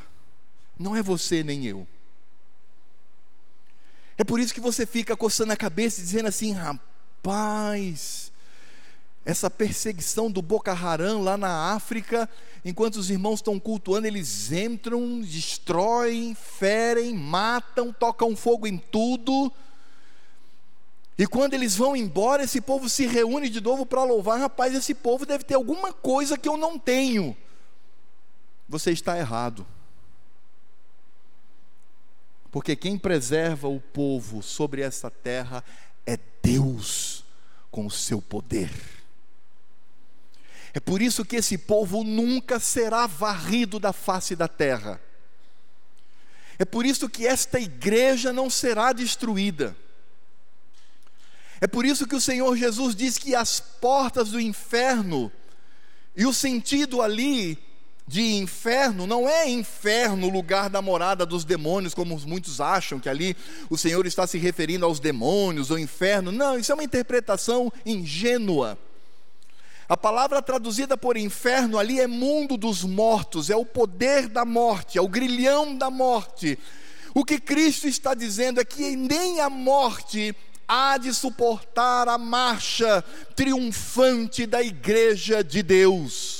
[0.78, 1.86] não é você nem eu.
[4.18, 8.32] É por isso que você fica coçando a cabeça e dizendo assim: rapaz,
[9.24, 12.28] essa perseguição do Boko Haram lá na África,
[12.64, 19.52] enquanto os irmãos estão cultuando, eles entram, destroem, ferem, matam, tocam fogo em tudo.
[21.16, 24.40] E quando eles vão embora, esse povo se reúne de novo para louvar.
[24.40, 27.36] Rapaz, esse povo deve ter alguma coisa que eu não tenho.
[28.68, 29.66] Você está errado.
[32.58, 35.62] Porque quem preserva o povo sobre essa terra
[36.04, 37.24] é Deus,
[37.70, 38.68] com o seu poder.
[40.74, 45.00] É por isso que esse povo nunca será varrido da face da terra.
[46.58, 49.76] É por isso que esta igreja não será destruída.
[51.60, 55.30] É por isso que o Senhor Jesus diz que as portas do inferno,
[56.16, 57.56] e o sentido ali
[58.08, 63.36] de inferno não é inferno, lugar da morada dos demônios, como muitos acham que ali
[63.68, 66.32] o Senhor está se referindo aos demônios ou inferno.
[66.32, 68.78] Não, isso é uma interpretação ingênua.
[69.86, 74.96] A palavra traduzida por inferno ali é mundo dos mortos, é o poder da morte,
[74.96, 76.58] é o grilhão da morte.
[77.14, 80.34] O que Cristo está dizendo é que nem a morte
[80.66, 86.37] há de suportar a marcha triunfante da igreja de Deus.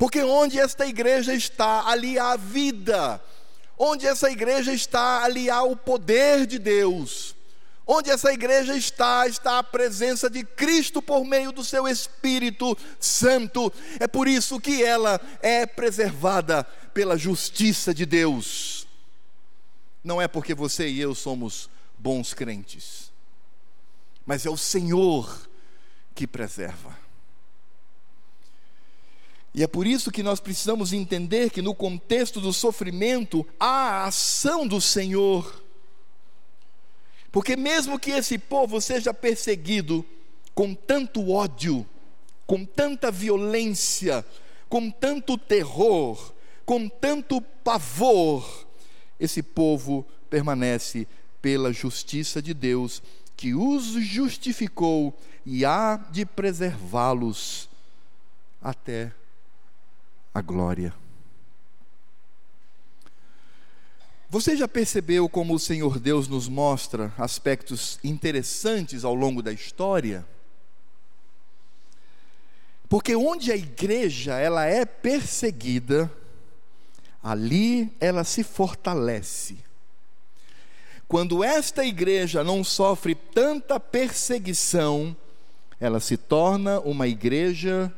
[0.00, 3.22] Porque onde esta igreja está, ali há vida.
[3.76, 7.36] Onde essa igreja está, ali há o poder de Deus.
[7.86, 13.70] Onde essa igreja está, está a presença de Cristo por meio do seu Espírito Santo.
[13.98, 18.86] É por isso que ela é preservada pela justiça de Deus.
[20.02, 23.12] Não é porque você e eu somos bons crentes,
[24.24, 25.46] mas é o Senhor
[26.14, 26.99] que preserva.
[29.52, 34.04] E é por isso que nós precisamos entender que no contexto do sofrimento há a
[34.06, 35.62] ação do Senhor.
[37.32, 40.04] Porque mesmo que esse povo seja perseguido
[40.54, 41.86] com tanto ódio,
[42.46, 44.24] com tanta violência,
[44.68, 46.32] com tanto terror,
[46.64, 48.66] com tanto pavor,
[49.18, 51.08] esse povo permanece
[51.42, 53.02] pela justiça de Deus,
[53.36, 57.68] que os justificou e há de preservá-los
[58.62, 59.12] até
[60.32, 60.94] a glória.
[64.28, 70.24] Você já percebeu como o Senhor Deus nos mostra aspectos interessantes ao longo da história?
[72.88, 76.10] Porque onde a igreja ela é perseguida,
[77.20, 79.58] ali ela se fortalece.
[81.08, 85.16] Quando esta igreja não sofre tanta perseguição,
[85.80, 87.92] ela se torna uma igreja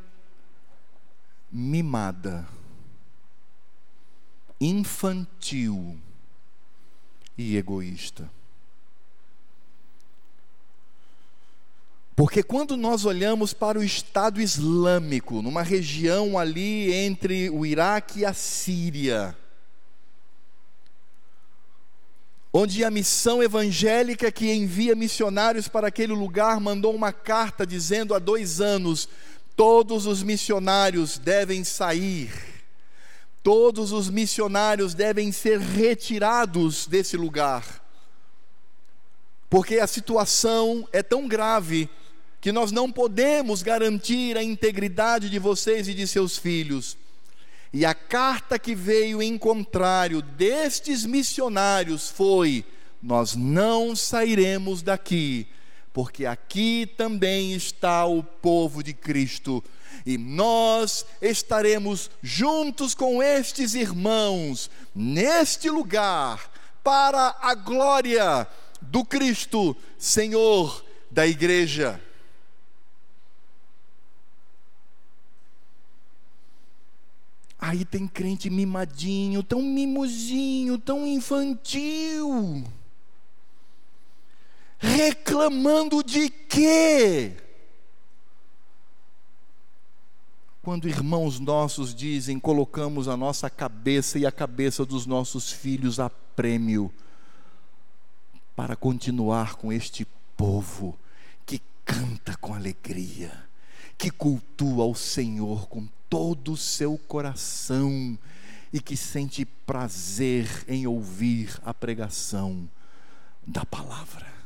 [1.52, 2.48] mimada,
[4.58, 5.98] infantil
[7.36, 8.30] e egoísta.
[12.14, 18.24] Porque quando nós olhamos para o Estado Islâmico, numa região ali entre o Iraque e
[18.24, 19.36] a Síria,
[22.52, 28.18] onde a missão evangélica que envia missionários para aquele lugar mandou uma carta dizendo há
[28.18, 29.08] dois anos:
[29.56, 32.32] todos os missionários devem sair,
[33.42, 37.82] todos os missionários devem ser retirados desse lugar,
[39.50, 41.88] porque a situação é tão grave
[42.40, 46.96] que nós não podemos garantir a integridade de vocês e de seus filhos.
[47.72, 52.64] E a carta que veio em contrário destes missionários foi:
[53.00, 55.46] Nós não sairemos daqui,
[55.92, 59.62] porque aqui também está o povo de Cristo,
[60.06, 66.50] e nós estaremos juntos com estes irmãos, neste lugar,
[66.82, 68.46] para a glória
[68.80, 72.00] do Cristo, Senhor da igreja.
[77.58, 82.64] Aí tem crente mimadinho, tão mimosinho, tão infantil.
[84.82, 87.36] Reclamando de quê?
[90.60, 96.10] Quando irmãos nossos dizem, colocamos a nossa cabeça e a cabeça dos nossos filhos a
[96.10, 96.92] prêmio
[98.56, 100.04] para continuar com este
[100.36, 100.98] povo
[101.46, 103.32] que canta com alegria,
[103.96, 108.18] que cultua o Senhor com todo o seu coração
[108.72, 112.68] e que sente prazer em ouvir a pregação
[113.46, 114.41] da palavra.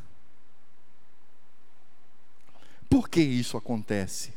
[2.96, 4.32] Por que isso acontece?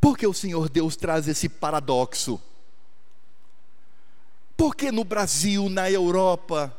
[0.00, 2.42] Porque o Senhor Deus traz esse paradoxo.
[4.56, 6.76] Porque no Brasil, na Europa,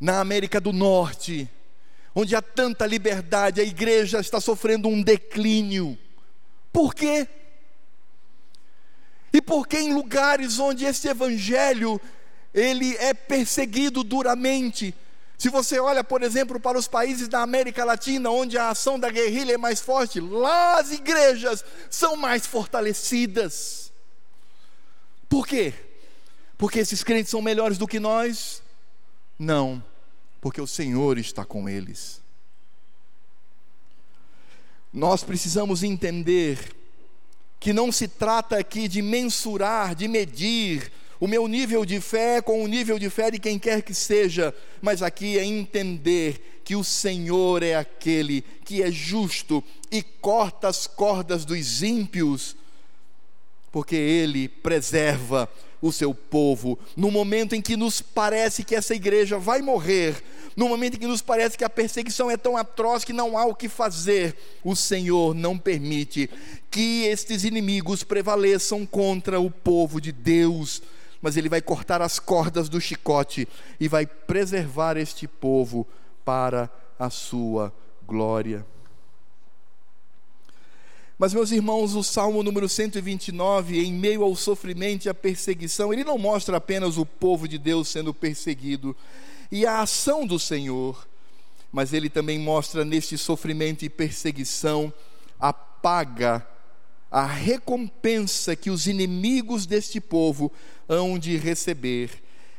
[0.00, 1.48] na América do Norte,
[2.12, 5.96] onde há tanta liberdade, a igreja está sofrendo um declínio.
[6.72, 7.28] Por quê?
[9.32, 12.00] E porque em lugares onde esse evangelho
[12.52, 14.92] ele é perseguido duramente,
[15.38, 19.10] se você olha, por exemplo, para os países da América Latina, onde a ação da
[19.10, 23.92] guerrilha é mais forte, lá as igrejas são mais fortalecidas.
[25.28, 25.74] Por quê?
[26.56, 28.62] Porque esses crentes são melhores do que nós?
[29.38, 29.82] Não,
[30.40, 32.22] porque o Senhor está com eles.
[34.90, 36.74] Nós precisamos entender
[37.60, 42.62] que não se trata aqui de mensurar, de medir o meu nível de fé com
[42.62, 46.82] o nível de fé de quem quer que seja, mas aqui é entender que o
[46.82, 52.56] Senhor é aquele que é justo e corta as cordas dos ímpios,
[53.70, 55.48] porque Ele preserva
[55.80, 56.78] o seu povo.
[56.96, 60.22] No momento em que nos parece que essa igreja vai morrer,
[60.56, 63.44] no momento em que nos parece que a perseguição é tão atroz que não há
[63.44, 66.28] o que fazer, o Senhor não permite
[66.70, 70.82] que estes inimigos prevaleçam contra o povo de Deus,
[71.20, 73.48] mas Ele vai cortar as cordas do chicote
[73.78, 75.86] e vai preservar este povo
[76.24, 77.72] para a sua
[78.06, 78.64] glória.
[81.18, 86.04] Mas, meus irmãos, o Salmo número 129, em meio ao sofrimento e à perseguição, ele
[86.04, 88.94] não mostra apenas o povo de Deus sendo perseguido
[89.50, 91.06] e a ação do Senhor,
[91.72, 94.92] mas ele também mostra neste sofrimento e perseguição
[95.40, 96.46] a paga,
[97.10, 100.52] a recompensa que os inimigos deste povo
[100.88, 102.10] hão de receber.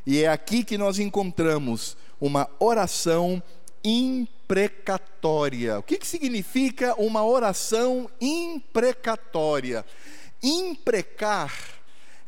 [0.05, 3.41] E é aqui que nós encontramos uma oração
[3.83, 5.79] imprecatória.
[5.79, 9.85] O que, que significa uma oração imprecatória?
[10.41, 11.53] Imprecar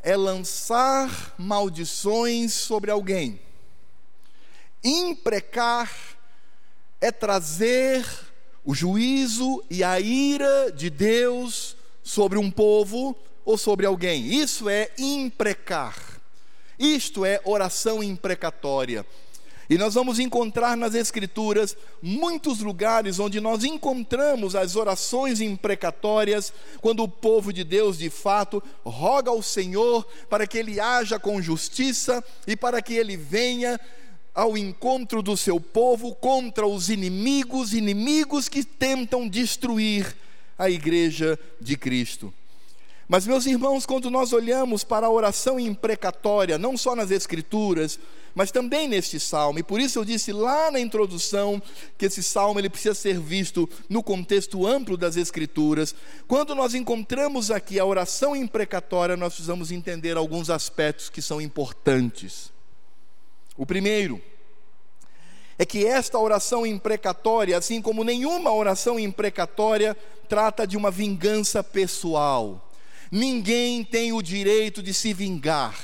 [0.02, 3.40] é lançar maldições sobre alguém.
[4.82, 5.90] Imprecar
[7.00, 8.06] é trazer
[8.64, 14.26] o juízo e a ira de Deus sobre um povo ou sobre alguém.
[14.26, 15.96] Isso é imprecar.
[16.78, 19.04] Isto é oração imprecatória.
[19.70, 27.04] E nós vamos encontrar nas Escrituras muitos lugares onde nós encontramos as orações imprecatórias, quando
[27.04, 32.24] o povo de Deus de fato roga ao Senhor para que ele haja com justiça
[32.48, 33.78] e para que ele venha
[34.34, 40.16] ao encontro do seu povo contra os inimigos, inimigos que tentam destruir
[40.58, 42.34] a igreja de Cristo.
[43.10, 47.98] Mas, meus irmãos, quando nós olhamos para a oração imprecatória, não só nas Escrituras,
[48.36, 51.60] mas também neste salmo, e por isso eu disse lá na introdução
[51.98, 55.92] que esse salmo ele precisa ser visto no contexto amplo das Escrituras.
[56.28, 62.52] Quando nós encontramos aqui a oração imprecatória, nós precisamos entender alguns aspectos que são importantes.
[63.56, 64.22] O primeiro
[65.58, 69.96] é que esta oração imprecatória, assim como nenhuma oração imprecatória,
[70.28, 72.69] trata de uma vingança pessoal.
[73.10, 75.76] Ninguém tem o direito de se vingar.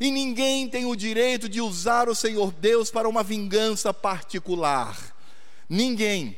[0.00, 5.14] E ninguém tem o direito de usar o Senhor Deus para uma vingança particular.
[5.68, 6.36] Ninguém.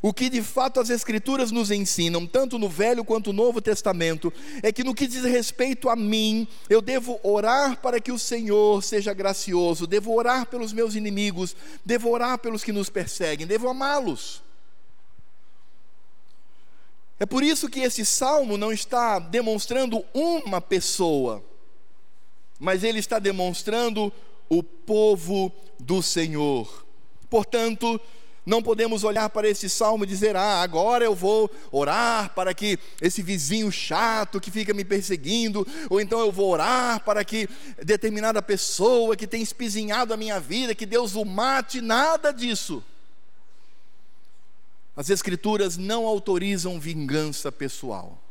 [0.00, 4.32] O que de fato as Escrituras nos ensinam, tanto no Velho quanto no Novo Testamento,
[4.60, 8.82] é que no que diz respeito a mim, eu devo orar para que o Senhor
[8.82, 14.42] seja gracioso, devo orar pelos meus inimigos, devo orar pelos que nos perseguem, devo amá-los.
[17.18, 21.42] É por isso que esse salmo não está demonstrando uma pessoa,
[22.58, 24.12] mas ele está demonstrando
[24.48, 26.84] o povo do Senhor.
[27.30, 28.00] Portanto,
[28.44, 32.78] não podemos olhar para esse salmo e dizer: Ah, agora eu vou orar para que
[33.00, 37.48] esse vizinho chato que fica me perseguindo, ou então eu vou orar para que
[37.82, 42.82] determinada pessoa que tem espizinhado a minha vida, que Deus o mate, nada disso.
[44.94, 48.22] As Escrituras não autorizam vingança pessoal.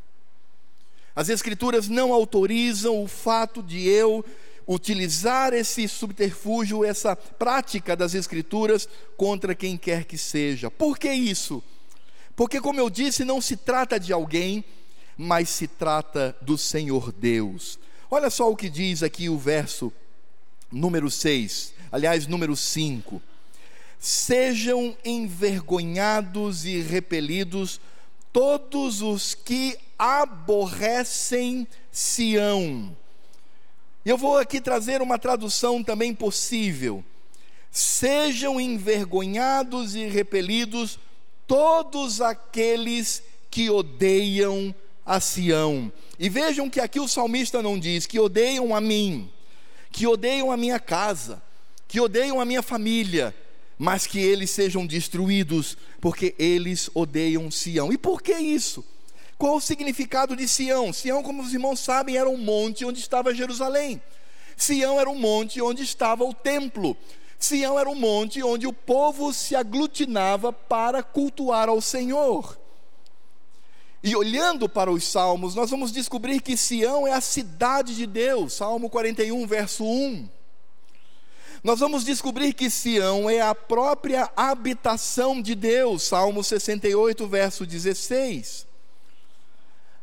[1.14, 4.24] As Escrituras não autorizam o fato de eu
[4.66, 10.70] utilizar esse subterfúgio, essa prática das Escrituras contra quem quer que seja.
[10.70, 11.62] Por que isso?
[12.36, 14.64] Porque, como eu disse, não se trata de alguém,
[15.16, 17.78] mas se trata do Senhor Deus.
[18.10, 19.92] Olha só o que diz aqui o verso
[20.70, 23.20] número 6, aliás, número 5
[24.02, 27.80] sejam envergonhados e repelidos
[28.32, 32.96] todos os que aborrecem Sião.
[34.04, 37.04] Eu vou aqui trazer uma tradução também possível.
[37.70, 40.98] Sejam envergonhados e repelidos
[41.46, 44.74] todos aqueles que odeiam
[45.06, 45.92] a Sião.
[46.18, 49.30] E vejam que aqui o salmista não diz que odeiam a mim,
[49.92, 51.40] que odeiam a minha casa,
[51.86, 53.32] que odeiam a minha família,
[53.78, 57.92] mas que eles sejam destruídos, porque eles odeiam Sião.
[57.92, 58.84] E por que isso?
[59.36, 60.92] Qual o significado de Sião?
[60.92, 64.00] Sião, como os irmãos sabem, era um monte onde estava Jerusalém.
[64.56, 66.96] Sião era um monte onde estava o templo.
[67.38, 72.56] Sião era um monte onde o povo se aglutinava para cultuar ao Senhor.
[74.00, 78.52] E olhando para os salmos, nós vamos descobrir que Sião é a cidade de Deus.
[78.52, 80.41] Salmo 41, verso 1
[81.62, 88.66] nós vamos descobrir que Sião é a própria habitação de Deus, Salmo 68, verso 16.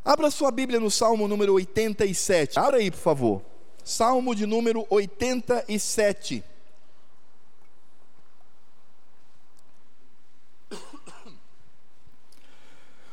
[0.06, 2.58] Abra sua Bíblia no Salmo número 87.
[2.58, 3.42] Abra aí, por favor.
[3.84, 6.44] Salmo de número 87.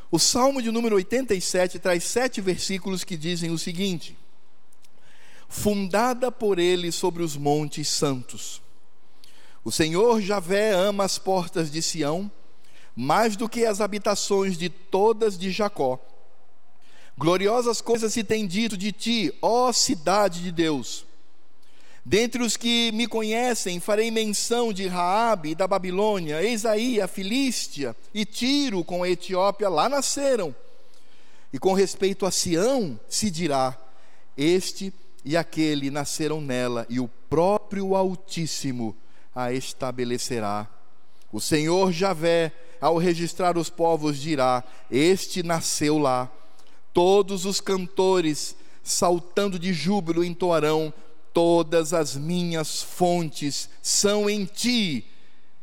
[0.09, 4.17] O Salmo de número 87 traz sete versículos que dizem o seguinte:
[5.47, 8.61] fundada por ele sobre os montes santos.
[9.63, 12.31] O Senhor Javé ama as portas de Sião,
[12.95, 15.99] mais do que as habitações de todas de Jacó.
[17.17, 21.05] Gloriosas coisas se tem dito de ti, ó cidade de Deus.
[22.05, 27.07] Dentre os que me conhecem, farei menção de Raabe e da Babilônia, eis aí a
[27.07, 30.55] Filístia e Tiro com a Etiópia lá nasceram.
[31.51, 33.77] E com respeito a Sião se dirá:
[34.37, 34.93] Este
[35.23, 38.95] e aquele nasceram nela, e o próprio Altíssimo
[39.35, 40.67] a estabelecerá.
[41.31, 46.31] O Senhor Javé, ao registrar os povos, dirá: Este nasceu lá.
[46.93, 50.93] Todos os cantores, saltando de júbilo, entoarão:
[51.33, 55.05] Todas as minhas fontes são em ti.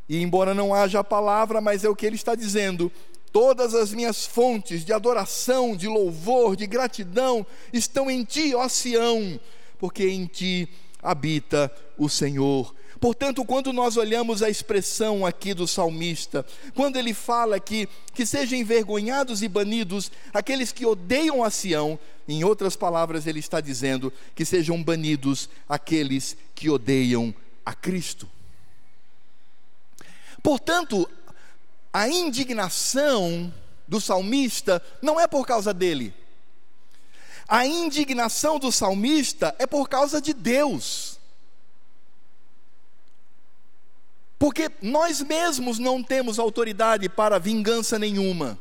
[0.09, 2.93] E embora não haja palavra, mas é o que ele está dizendo:
[3.35, 9.41] Todas as minhas fontes de adoração, de louvor, de gratidão estão em ti, ó Sião,
[9.77, 10.69] porque em ti
[11.03, 11.69] habita
[11.99, 12.73] o Senhor.
[13.01, 18.57] Portanto, quando nós olhamos a expressão aqui do salmista, quando ele fala aqui que sejam
[18.57, 24.45] envergonhados e banidos aqueles que odeiam a Sião, em outras palavras, ele está dizendo que
[24.45, 27.35] sejam banidos aqueles que odeiam
[27.67, 28.29] a Cristo.
[30.41, 31.09] Portanto,
[31.95, 33.55] a indignação
[33.87, 36.13] do salmista não é por causa dele.
[37.47, 41.21] A indignação do salmista é por causa de Deus.
[44.41, 48.59] Porque nós mesmos não temos autoridade para vingança nenhuma.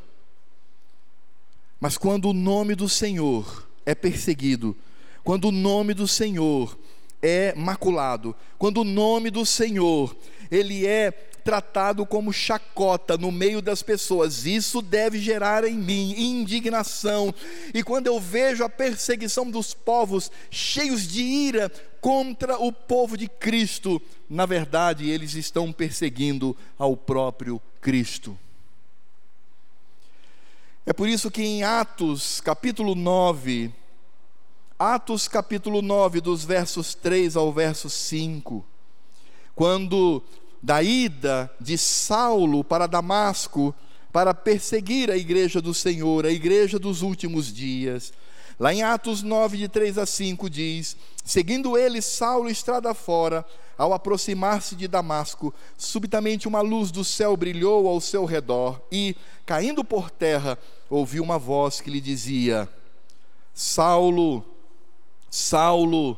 [1.80, 4.76] Mas quando o nome do Senhor é perseguido,
[5.24, 6.78] quando o nome do Senhor
[7.20, 10.16] é maculado, quando o nome do Senhor
[10.52, 14.46] ele é tratado como chacota no meio das pessoas.
[14.46, 17.32] Isso deve gerar em mim indignação.
[17.74, 21.70] E quando eu vejo a perseguição dos povos cheios de ira
[22.00, 28.38] contra o povo de Cristo, na verdade, eles estão perseguindo ao próprio Cristo.
[30.86, 33.72] É por isso que em Atos, capítulo 9,
[34.78, 38.64] Atos capítulo 9, dos versos 3 ao verso 5,
[39.54, 40.22] quando
[40.64, 43.74] da ida de Saulo para Damasco
[44.10, 48.14] para perseguir a igreja do Senhor, a igreja dos últimos dias.
[48.58, 53.44] Lá em Atos 9, de 3 a 5, diz: Seguindo ele, Saulo estrada fora,
[53.76, 59.84] ao aproximar-se de Damasco, subitamente uma luz do céu brilhou ao seu redor e, caindo
[59.84, 60.58] por terra,
[60.88, 62.66] ouviu uma voz que lhe dizia:
[63.52, 64.42] Saulo,
[65.28, 66.16] Saulo,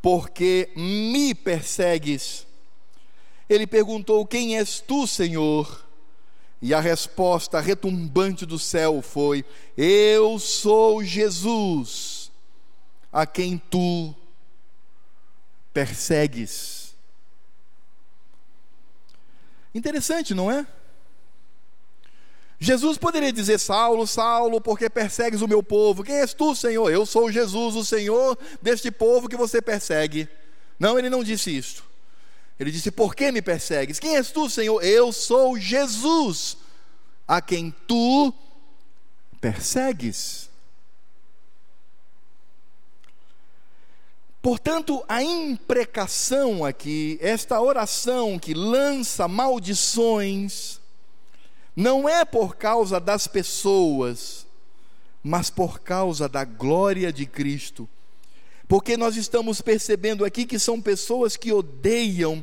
[0.00, 2.43] por que me persegues?
[3.48, 5.84] Ele perguntou: Quem és tu, Senhor?
[6.62, 9.44] E a resposta retumbante do céu foi:
[9.76, 12.30] Eu sou Jesus,
[13.12, 14.14] a quem tu
[15.72, 16.94] persegues.
[19.74, 20.66] Interessante, não é?
[22.58, 26.02] Jesus poderia dizer: Saulo, Saulo, porque persegues o meu povo?
[26.02, 26.90] Quem és tu, Senhor?
[26.90, 30.28] Eu sou Jesus, o Senhor deste povo que você persegue.
[30.78, 31.84] Não, ele não disse isso.
[32.58, 33.98] Ele disse: Por que me persegues?
[33.98, 34.82] Quem és tu, Senhor?
[34.82, 36.56] Eu sou Jesus,
[37.26, 38.32] a quem tu
[39.40, 40.48] persegues.
[44.40, 50.80] Portanto, a imprecação aqui, esta oração que lança maldições,
[51.74, 54.46] não é por causa das pessoas,
[55.22, 57.88] mas por causa da glória de Cristo
[58.66, 62.42] porque nós estamos percebendo aqui que são pessoas que odeiam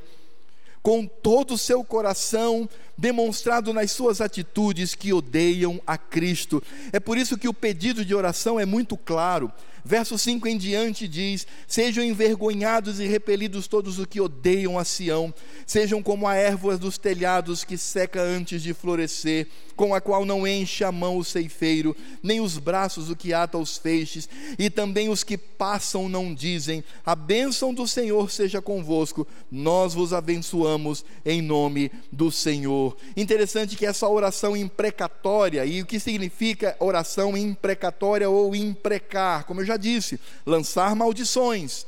[0.82, 2.68] com todo o seu coração,
[3.02, 6.62] demonstrado nas suas atitudes, que odeiam a Cristo.
[6.94, 9.52] É por isso que o pedido de oração é muito claro.
[9.84, 15.34] Verso 5 em diante diz: Sejam envergonhados e repelidos todos os que odeiam a Sião,
[15.66, 20.48] sejam como a erva dos telhados que seca antes de florescer, com a qual não
[20.48, 24.30] enche a mão o ceifeiro, nem os braços o que ata os feixes,
[24.60, 30.14] e também os que passam não dizem: A bênção do Senhor seja convosco, nós vos
[30.14, 32.91] abençoamos em nome do Senhor.
[33.16, 39.66] Interessante que essa oração imprecatória, e o que significa oração imprecatória ou imprecar, como eu
[39.66, 41.86] já disse, lançar maldições.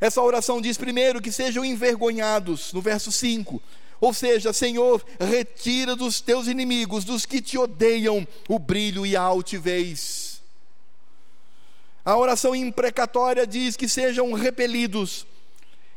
[0.00, 3.62] Essa oração diz primeiro que sejam envergonhados, no verso 5.
[4.00, 9.22] Ou seja, Senhor, retira dos teus inimigos, dos que te odeiam, o brilho e a
[9.22, 10.42] altivez.
[12.04, 15.26] A oração imprecatória diz que sejam repelidos,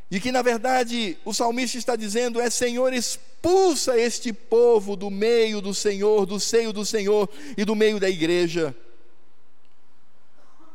[0.10, 5.62] e que na verdade o salmista está dizendo é: Senhor, expulsa este povo do meio
[5.62, 8.76] do Senhor, do seio do Senhor e do meio da igreja.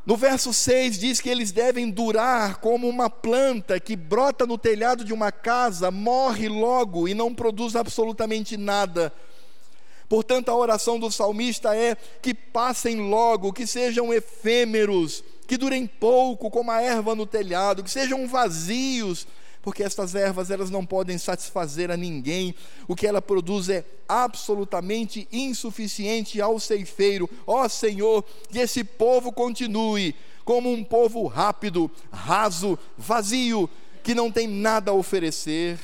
[0.05, 5.05] No verso 6 diz que eles devem durar como uma planta que brota no telhado
[5.05, 9.13] de uma casa, morre logo e não produz absolutamente nada.
[10.13, 16.51] Portanto, a oração do salmista é que passem logo, que sejam efêmeros, que durem pouco,
[16.51, 19.27] como a erva no telhado, que sejam vazios,
[19.63, 22.55] porque estas ervas elas não podem satisfazer a ninguém.
[22.87, 27.27] O que ela produz é absolutamente insuficiente ao ceifeiro.
[27.47, 33.67] Ó oh, Senhor, que esse povo continue como um povo rápido, raso, vazio,
[34.05, 35.79] que não tem nada a oferecer.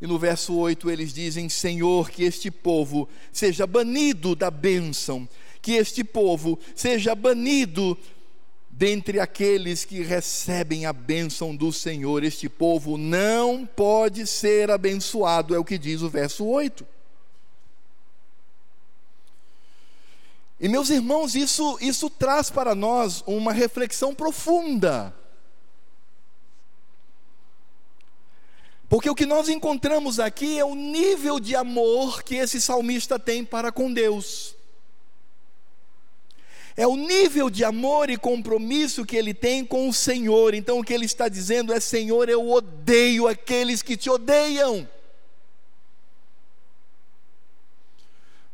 [0.00, 5.28] E no verso 8 eles dizem: Senhor, que este povo seja banido da bênção,
[5.62, 7.96] que este povo seja banido
[8.76, 15.58] dentre aqueles que recebem a bênção do Senhor, este povo não pode ser abençoado, é
[15.58, 16.84] o que diz o verso 8.
[20.58, 25.14] E meus irmãos, isso, isso traz para nós uma reflexão profunda.
[28.94, 33.44] Porque o que nós encontramos aqui é o nível de amor que esse salmista tem
[33.44, 34.54] para com Deus.
[36.76, 40.54] É o nível de amor e compromisso que ele tem com o Senhor.
[40.54, 44.88] Então o que ele está dizendo é: Senhor, eu odeio aqueles que te odeiam.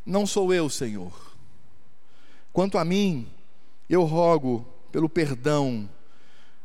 [0.06, 1.12] Não sou eu, Senhor.
[2.50, 3.28] Quanto a mim,
[3.90, 5.86] eu rogo pelo perdão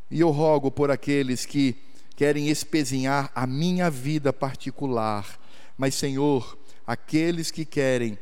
[0.10, 1.76] e eu rogo por aqueles que
[2.16, 5.40] querem espezinhar a minha vida particular.
[5.78, 6.58] Mas, Senhor,
[6.88, 8.18] aqueles que querem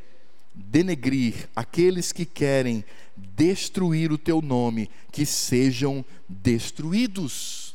[0.54, 2.84] denegrir, aqueles que querem
[3.16, 7.74] destruir o teu nome, que sejam destruídos.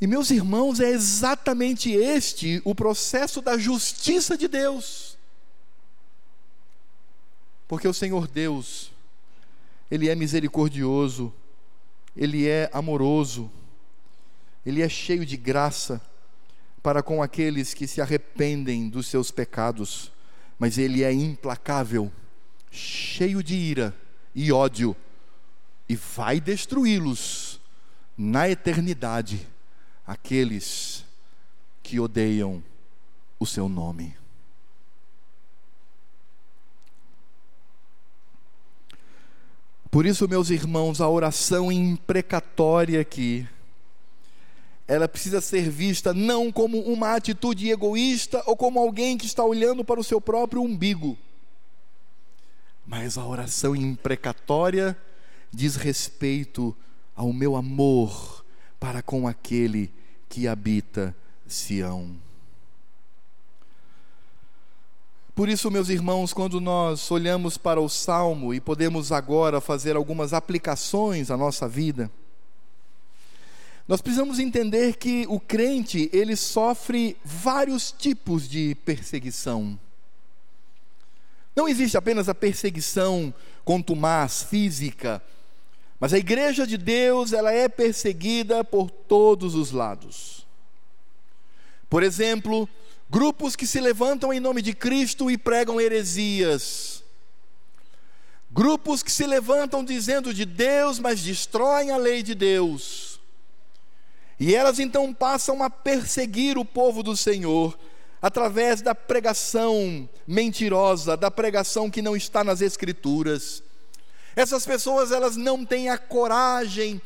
[0.00, 5.18] E meus irmãos, é exatamente este o processo da justiça de Deus.
[7.66, 8.92] Porque o Senhor Deus,
[9.90, 11.32] Ele é misericordioso,
[12.16, 13.50] Ele é amoroso,
[14.64, 16.00] Ele é cheio de graça
[16.82, 20.12] para com aqueles que se arrependem dos seus pecados,
[20.58, 22.12] mas Ele é implacável,
[22.70, 23.94] cheio de ira
[24.34, 24.96] e ódio,
[25.88, 27.60] e vai destruí-los
[28.16, 29.46] na eternidade
[30.06, 31.04] aqueles
[31.82, 32.62] que odeiam
[33.38, 34.16] o seu nome.
[39.90, 43.48] Por isso, meus irmãos, a oração imprecatória aqui,
[44.86, 49.84] ela precisa ser vista não como uma atitude egoísta ou como alguém que está olhando
[49.84, 51.16] para o seu próprio umbigo,
[52.86, 54.96] mas a oração imprecatória
[55.52, 56.74] diz respeito
[57.14, 58.44] ao meu amor
[58.80, 59.92] para com aquele
[60.28, 61.14] que habita
[61.46, 62.27] Sião.
[65.38, 70.32] Por isso, meus irmãos, quando nós olhamos para o salmo e podemos agora fazer algumas
[70.32, 72.10] aplicações à nossa vida,
[73.86, 79.78] nós precisamos entender que o crente, ele sofre vários tipos de perseguição.
[81.54, 83.32] Não existe apenas a perseguição
[83.64, 85.22] contumaz, física,
[86.00, 90.44] mas a igreja de Deus, ela é perseguida por todos os lados.
[91.88, 92.68] Por exemplo,
[93.10, 97.02] grupos que se levantam em nome de Cristo e pregam heresias.
[98.50, 103.20] Grupos que se levantam dizendo de Deus, mas destroem a lei de Deus.
[104.40, 107.78] E elas então passam a perseguir o povo do Senhor
[108.20, 113.62] através da pregação mentirosa, da pregação que não está nas escrituras.
[114.34, 117.00] Essas pessoas elas não têm a coragem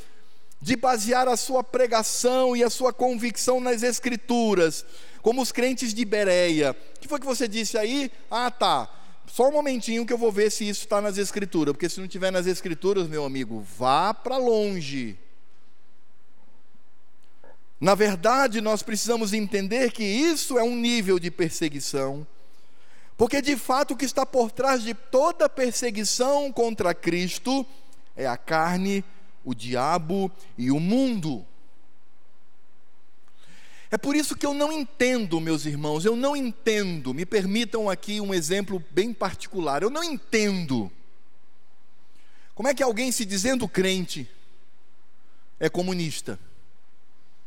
[0.61, 4.85] de basear a sua pregação e a sua convicção nas escrituras,
[5.23, 6.77] como os crentes de Bereia.
[6.97, 8.11] O que foi que você disse aí?
[8.31, 8.89] Ah, tá.
[9.27, 12.09] Só um momentinho que eu vou ver se isso está nas escrituras, porque se não
[12.09, 15.17] tiver nas escrituras, meu amigo, vá para longe.
[17.81, 22.27] Na verdade, nós precisamos entender que isso é um nível de perseguição
[23.23, 27.65] porque de fato o que está por trás de toda perseguição contra Cristo
[28.17, 29.05] é a carne,
[29.45, 31.47] o diabo e o mundo.
[33.93, 38.23] É por isso que eu não entendo, meus irmãos, eu não entendo, me permitam aqui
[38.23, 40.91] um exemplo bem particular, eu não entendo.
[42.55, 44.27] Como é que alguém se dizendo crente
[45.61, 46.41] é comunista,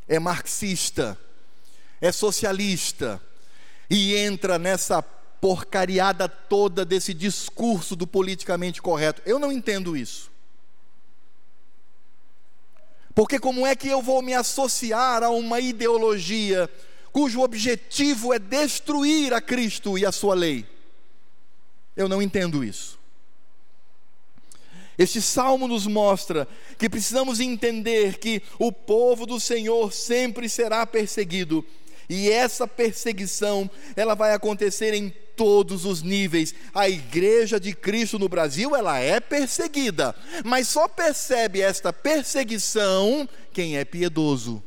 [0.07, 1.19] é marxista,
[1.99, 3.19] é socialista
[3.89, 9.19] e entra nessa porcariada toda desse discurso do politicamente correto.
[9.25, 10.31] Eu não entendo isso.
[13.16, 16.70] Porque como é que eu vou me associar a uma ideologia
[17.13, 20.66] cujo objetivo é destruir a Cristo e a sua lei?
[21.95, 22.99] Eu não entendo isso.
[24.97, 26.45] Este salmo nos mostra
[26.78, 31.66] que precisamos entender que o povo do Senhor sempre será perseguido,
[32.09, 36.53] e essa perseguição, ela vai acontecer em todos os níveis.
[36.73, 43.77] A igreja de Cristo no Brasil, ela é perseguida, mas só percebe esta perseguição quem
[43.77, 44.63] é piedoso.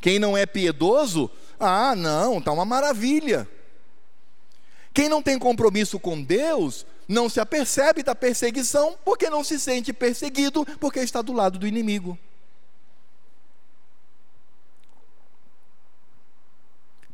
[0.00, 3.48] Quem não é piedoso, ah, não, tá uma maravilha.
[4.94, 9.92] Quem não tem compromisso com Deus, não se apercebe da perseguição, porque não se sente
[9.92, 12.18] perseguido, porque está do lado do inimigo.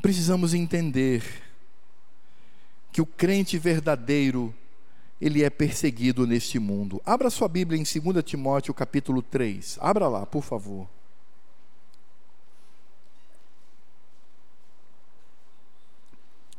[0.05, 1.24] Precisamos entender
[2.92, 4.55] que o crente verdadeiro,
[5.18, 7.00] ele é perseguido neste mundo.
[7.07, 9.78] Abra sua Bíblia em 2 Timóteo capítulo 3.
[9.80, 10.86] Abra lá, por favor.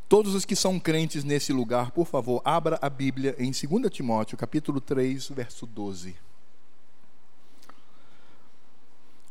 [0.10, 4.36] Todos os que são crentes nesse lugar, por favor, abra a Bíblia em 2 Timóteo,
[4.40, 6.16] capítulo 3, verso 12.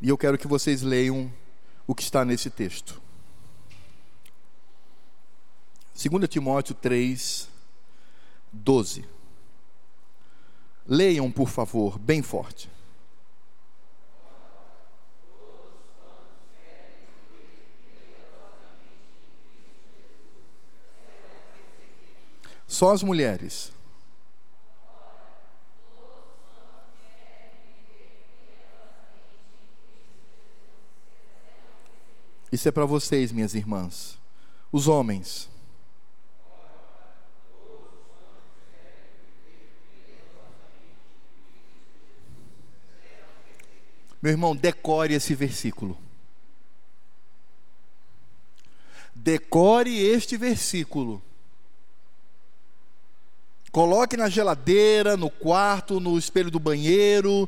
[0.00, 1.28] E eu quero que vocês leiam
[1.84, 3.02] o que está nesse texto.
[5.94, 7.48] 2 Timóteo 3,
[8.52, 9.04] 12.
[10.86, 12.68] Leiam, por favor, bem forte.
[22.66, 23.72] Só as mulheres.
[32.50, 34.18] Isso é para vocês, minhas irmãs.
[34.72, 35.53] Os homens.
[44.24, 45.98] Meu irmão, decore esse versículo.
[49.14, 51.22] Decore este versículo.
[53.70, 57.46] Coloque na geladeira, no quarto, no espelho do banheiro.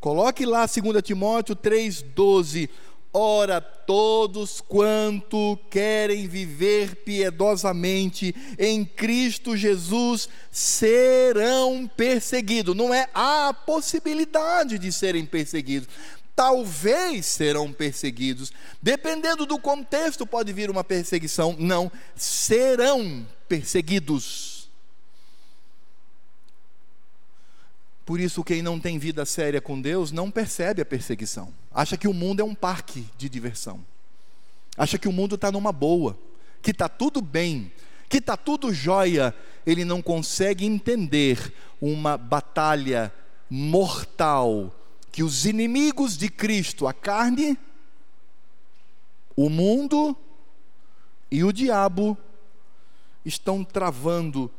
[0.00, 2.70] Coloque lá 2 Timóteo 3,12.
[3.16, 12.74] Ora, todos quanto querem viver piedosamente em Cristo Jesus serão perseguidos.
[12.74, 15.88] Não é a possibilidade de serem perseguidos,
[16.34, 18.52] talvez serão perseguidos.
[18.82, 21.54] Dependendo do contexto, pode vir uma perseguição.
[21.56, 24.53] Não, serão perseguidos.
[28.04, 31.52] Por isso, quem não tem vida séria com Deus não percebe a perseguição.
[31.72, 33.84] Acha que o mundo é um parque de diversão.
[34.76, 36.18] Acha que o mundo está numa boa,
[36.60, 37.72] que está tudo bem,
[38.08, 39.34] que está tudo jóia.
[39.64, 43.12] Ele não consegue entender uma batalha
[43.48, 44.74] mortal
[45.10, 47.56] que os inimigos de Cristo, a carne,
[49.36, 50.16] o mundo
[51.30, 52.18] e o diabo,
[53.24, 54.50] estão travando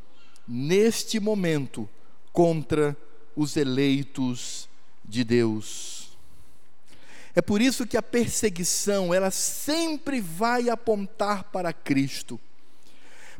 [0.47, 1.87] neste momento
[2.31, 2.97] contra
[3.35, 4.67] os eleitos
[5.03, 6.17] de Deus.
[7.35, 12.39] É por isso que a perseguição, ela sempre vai apontar para Cristo.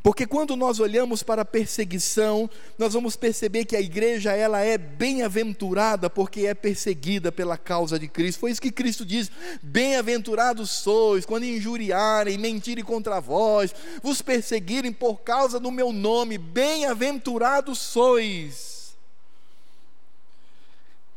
[0.05, 4.77] Porque quando nós olhamos para a perseguição, nós vamos perceber que a igreja ela é
[4.77, 8.41] bem-aventurada porque é perseguida pela causa de Cristo.
[8.41, 9.31] Foi isso que Cristo diz:
[9.63, 13.73] Bem-aventurados sois quando injuriarem, mentirem contra vós,
[14.03, 16.37] vos perseguirem por causa do meu nome.
[16.37, 18.74] Bem-aventurados sois.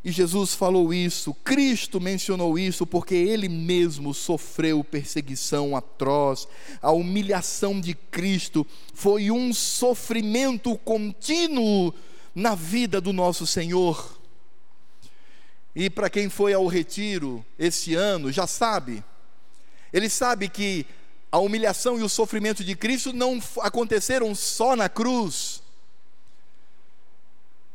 [0.09, 6.49] E Jesus falou isso, Cristo mencionou isso, porque ele mesmo sofreu perseguição atroz.
[6.81, 11.93] A humilhação de Cristo foi um sofrimento contínuo
[12.35, 14.19] na vida do nosso Senhor.
[15.77, 19.05] E para quem foi ao retiro esse ano, já sabe,
[19.93, 20.87] ele sabe que
[21.31, 25.61] a humilhação e o sofrimento de Cristo não aconteceram só na cruz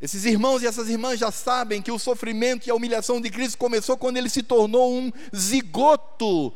[0.03, 3.57] esses irmãos e essas irmãs já sabem que o sofrimento e a humilhação de Cristo
[3.57, 6.53] começou quando ele se tornou um zigoto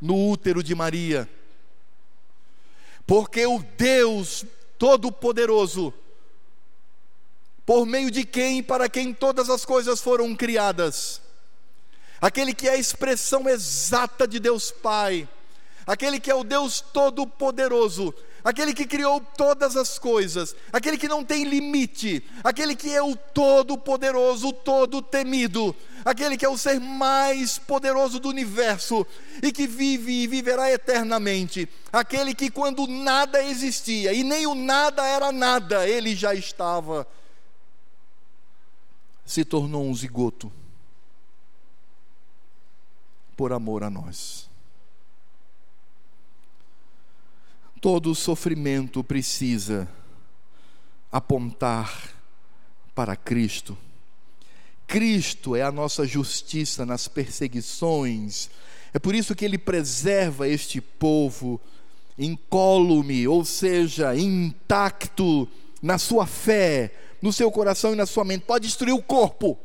[0.00, 1.28] no útero de Maria.
[3.06, 4.46] Porque o Deus
[4.78, 5.92] Todo-Poderoso,
[7.66, 11.20] por meio de quem e para quem todas as coisas foram criadas,
[12.18, 15.28] aquele que é a expressão exata de Deus Pai,
[15.86, 18.14] aquele que é o Deus Todo-Poderoso,
[18.46, 23.16] aquele que criou todas as coisas, aquele que não tem limite, aquele que é o
[23.16, 25.74] todo-poderoso, o todo-temido,
[26.04, 29.04] aquele que é o ser mais poderoso do universo
[29.42, 35.04] e que vive e viverá eternamente, aquele que quando nada existia e nem o nada
[35.04, 37.04] era nada, ele já estava,
[39.24, 40.52] se tornou um zigoto
[43.36, 44.45] por amor a nós.
[47.80, 49.88] Todo sofrimento precisa
[51.12, 52.10] apontar
[52.94, 53.76] para Cristo.
[54.86, 58.48] Cristo é a nossa justiça nas perseguições.
[58.94, 61.60] É por isso que ele preserva este povo
[62.18, 65.48] incólume, ou seja, intacto
[65.82, 68.44] na sua fé, no seu coração e na sua mente.
[68.46, 69.58] Pode destruir o corpo.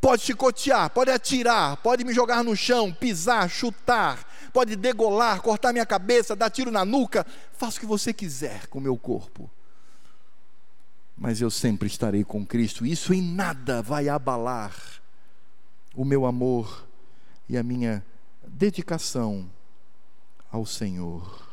[0.00, 5.86] Pode chicotear, pode atirar, pode me jogar no chão, pisar, chutar, pode degolar, cortar minha
[5.86, 9.50] cabeça, dar tiro na nuca, faça o que você quiser com o meu corpo.
[11.16, 14.74] Mas eu sempre estarei com Cristo, isso em nada vai abalar
[15.94, 16.86] o meu amor
[17.48, 18.04] e a minha
[18.46, 19.50] dedicação
[20.50, 21.48] ao Senhor.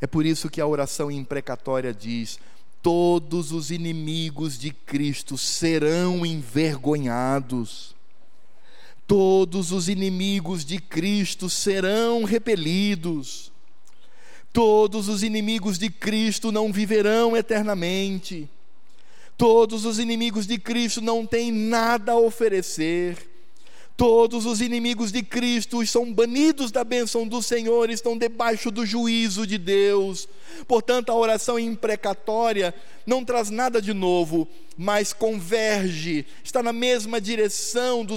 [0.00, 2.40] É por isso que a oração imprecatória diz:
[2.82, 7.91] todos os inimigos de Cristo serão envergonhados
[9.06, 13.52] todos os inimigos de Cristo serão repelidos,
[14.52, 18.48] todos os inimigos de Cristo não viverão eternamente,
[19.36, 23.32] todos os inimigos de Cristo não têm nada a oferecer.
[23.94, 29.46] Todos os inimigos de Cristo são banidos da bênção do Senhor, estão debaixo do juízo
[29.46, 30.26] de Deus.
[30.66, 32.74] Portanto, a oração imprecatória
[33.06, 38.16] não traz nada de novo, mas converge, está na mesma direção do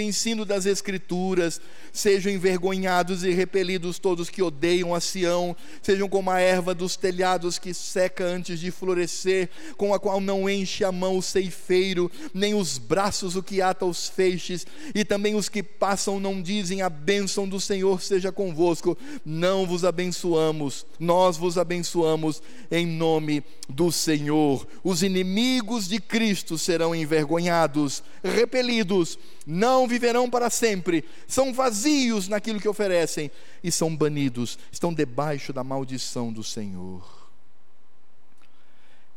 [0.00, 1.60] ensino das Escrituras.
[1.92, 7.58] Sejam envergonhados e repelidos todos que odeiam a Sião, sejam como a erva dos telhados
[7.58, 12.52] que seca antes de florescer, com a qual não enche a mão o ceifeiro, nem
[12.52, 16.90] os braços o que ata os feixes, e também os que passam não dizem a
[16.90, 18.98] bênção do Senhor seja convosco.
[19.24, 24.23] Não vos abençoamos, nós vos abençoamos em nome do Senhor.
[24.30, 32.68] Os inimigos de Cristo serão envergonhados, repelidos, não viverão para sempre, são vazios naquilo que
[32.68, 33.30] oferecem
[33.62, 37.24] e são banidos, estão debaixo da maldição do Senhor.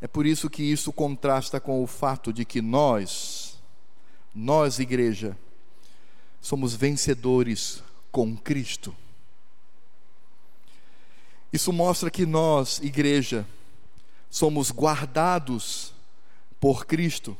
[0.00, 3.58] É por isso que isso contrasta com o fato de que nós,
[4.34, 5.36] nós, igreja,
[6.40, 7.82] somos vencedores
[8.12, 8.94] com Cristo.
[11.52, 13.46] Isso mostra que nós, igreja,
[14.30, 15.92] somos guardados
[16.60, 17.36] por Cristo.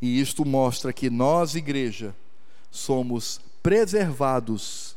[0.00, 2.14] E isto mostra que nós, igreja,
[2.70, 4.96] somos preservados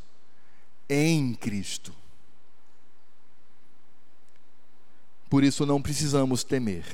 [0.90, 1.94] em Cristo.
[5.30, 6.86] Por isso não precisamos temer.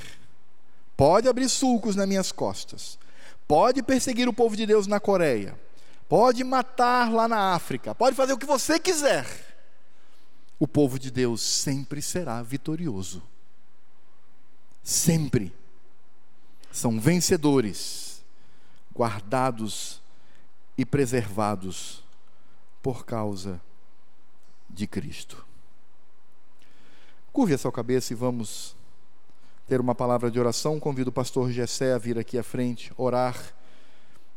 [0.96, 2.98] Pode abrir sulcos nas minhas costas,
[3.46, 5.58] pode perseguir o povo de Deus na Coreia,
[6.08, 9.47] pode matar lá na África, pode fazer o que você quiser.
[10.58, 13.22] O povo de Deus sempre será vitorioso.
[14.82, 15.52] Sempre.
[16.72, 18.22] São vencedores,
[18.94, 20.00] guardados
[20.76, 22.04] e preservados
[22.82, 23.60] por causa
[24.68, 25.44] de Cristo.
[27.32, 28.76] Curve a sua cabeça e vamos
[29.66, 30.80] ter uma palavra de oração.
[30.80, 33.36] Convido o pastor Gessé a vir aqui à frente, orar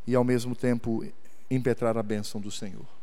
[0.05, 1.03] e ao mesmo tempo
[1.49, 3.01] impetrar a bênção do Senhor.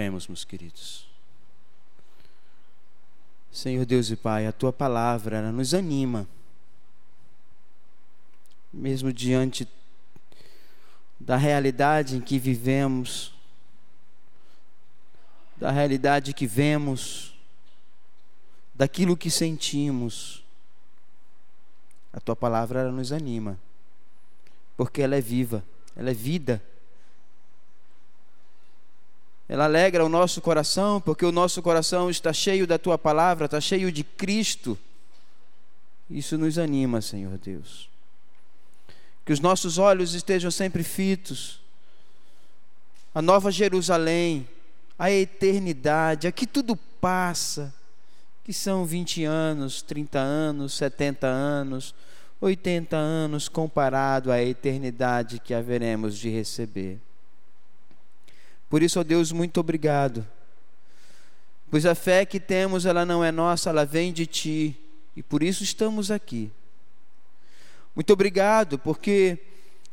[0.00, 1.06] Oremos, meus queridos.
[3.52, 6.26] Senhor Deus e Pai, a tua palavra nos anima,
[8.72, 9.68] mesmo diante
[11.20, 13.34] da realidade em que vivemos,
[15.58, 17.38] da realidade que vemos,
[18.74, 20.42] daquilo que sentimos.
[22.10, 23.60] A tua palavra nos anima,
[24.78, 25.62] porque ela é viva,
[25.94, 26.69] ela é vida
[29.50, 33.60] ela alegra o nosso coração, porque o nosso coração está cheio da tua palavra, está
[33.60, 34.78] cheio de Cristo.
[36.08, 37.88] Isso nos anima, Senhor Deus.
[39.26, 41.60] Que os nossos olhos estejam sempre fitos.
[43.12, 44.48] A nova Jerusalém,
[44.96, 47.74] a eternidade, aqui tudo passa,
[48.44, 51.92] que são 20 anos, 30 anos, 70 anos,
[52.40, 57.00] 80 anos comparado à eternidade que haveremos de receber.
[58.70, 60.26] Por isso, ó Deus, muito obrigado.
[61.68, 64.80] Pois a fé que temos, ela não é nossa, ela vem de ti.
[65.16, 66.50] E por isso estamos aqui.
[67.94, 69.38] Muito obrigado, porque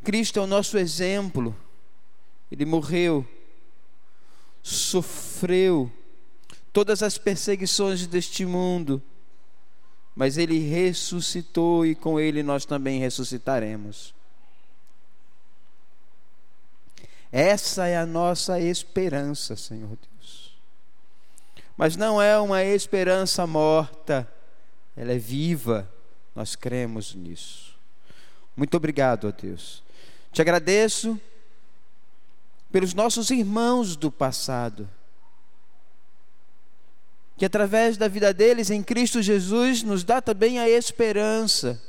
[0.03, 1.55] Cristo é o nosso exemplo.
[2.51, 3.27] Ele morreu,
[4.61, 5.91] sofreu
[6.71, 9.01] todas as perseguições deste mundo,
[10.15, 14.16] mas ele ressuscitou e com ele nós também ressuscitaremos.
[17.37, 20.57] Essa é a nossa esperança, Senhor Deus.
[21.77, 24.27] Mas não é uma esperança morta,
[24.95, 25.87] ela é viva.
[26.33, 27.77] Nós cremos nisso.
[28.55, 29.83] Muito obrigado, ó Deus.
[30.31, 31.21] Te agradeço
[32.71, 34.89] pelos nossos irmãos do passado,
[37.37, 41.79] que através da vida deles em Cristo Jesus nos dá também a esperança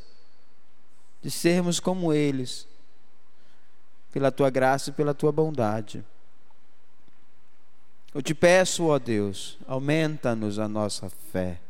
[1.23, 2.68] de sermos como eles
[4.19, 6.05] pela tua graça e pela tua bondade.
[8.13, 11.61] Eu te peço, ó Deus, aumenta-nos a nossa fé.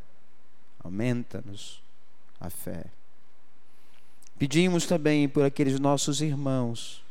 [0.82, 1.82] Aumenta-nos
[2.40, 2.86] a fé.
[4.38, 7.04] Pedimos também por aqueles nossos irmãos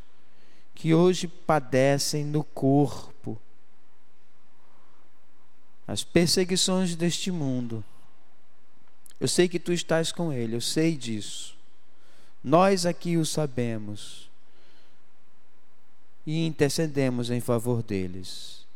[0.73, 3.39] que hoje padecem no corpo
[5.87, 7.85] as perseguições deste mundo.
[9.19, 11.55] Eu sei que tu estás com ele, eu sei disso.
[12.43, 14.26] Nós aqui o sabemos
[16.27, 18.67] e intercedemos em favor deles,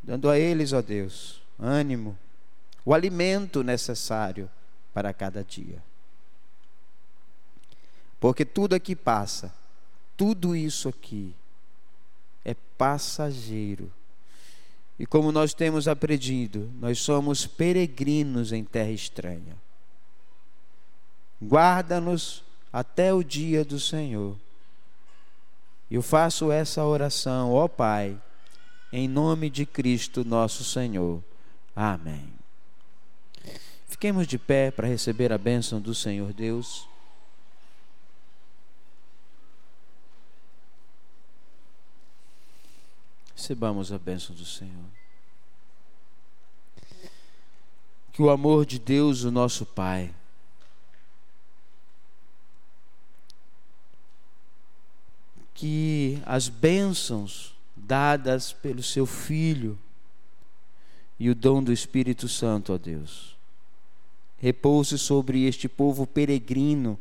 [0.00, 2.16] dando a eles, ó Deus, ânimo,
[2.84, 4.48] o alimento necessário
[4.94, 5.82] para cada dia.
[8.20, 9.52] Porque tudo aqui passa,
[10.16, 11.34] tudo isso aqui
[12.44, 13.92] é passageiro.
[14.96, 19.56] E como nós temos aprendido, nós somos peregrinos em terra estranha.
[21.42, 24.36] Guarda-nos até o dia do Senhor.
[25.90, 28.20] Eu faço essa oração, ó Pai,
[28.92, 31.22] em nome de Cristo nosso Senhor.
[31.74, 32.32] Amém.
[33.86, 36.86] Fiquemos de pé para receber a bênção do Senhor Deus.
[43.34, 44.84] Recebamos a bênção do Senhor.
[48.12, 50.14] Que o amor de Deus, o nosso Pai,
[55.58, 59.76] que as bênçãos dadas pelo seu Filho
[61.18, 63.36] e o dom do Espírito Santo, ó Deus,
[64.36, 66.96] repouse sobre este povo peregrino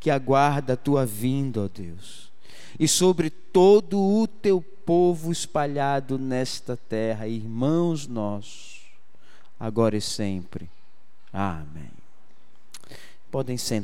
[0.00, 2.32] que aguarda a tua vinda, ó Deus,
[2.80, 8.80] e sobre todo o teu povo espalhado nesta terra, irmãos nossos,
[9.58, 10.68] agora e sempre.
[11.32, 11.90] Amém.
[13.30, 13.74] Podem sentar.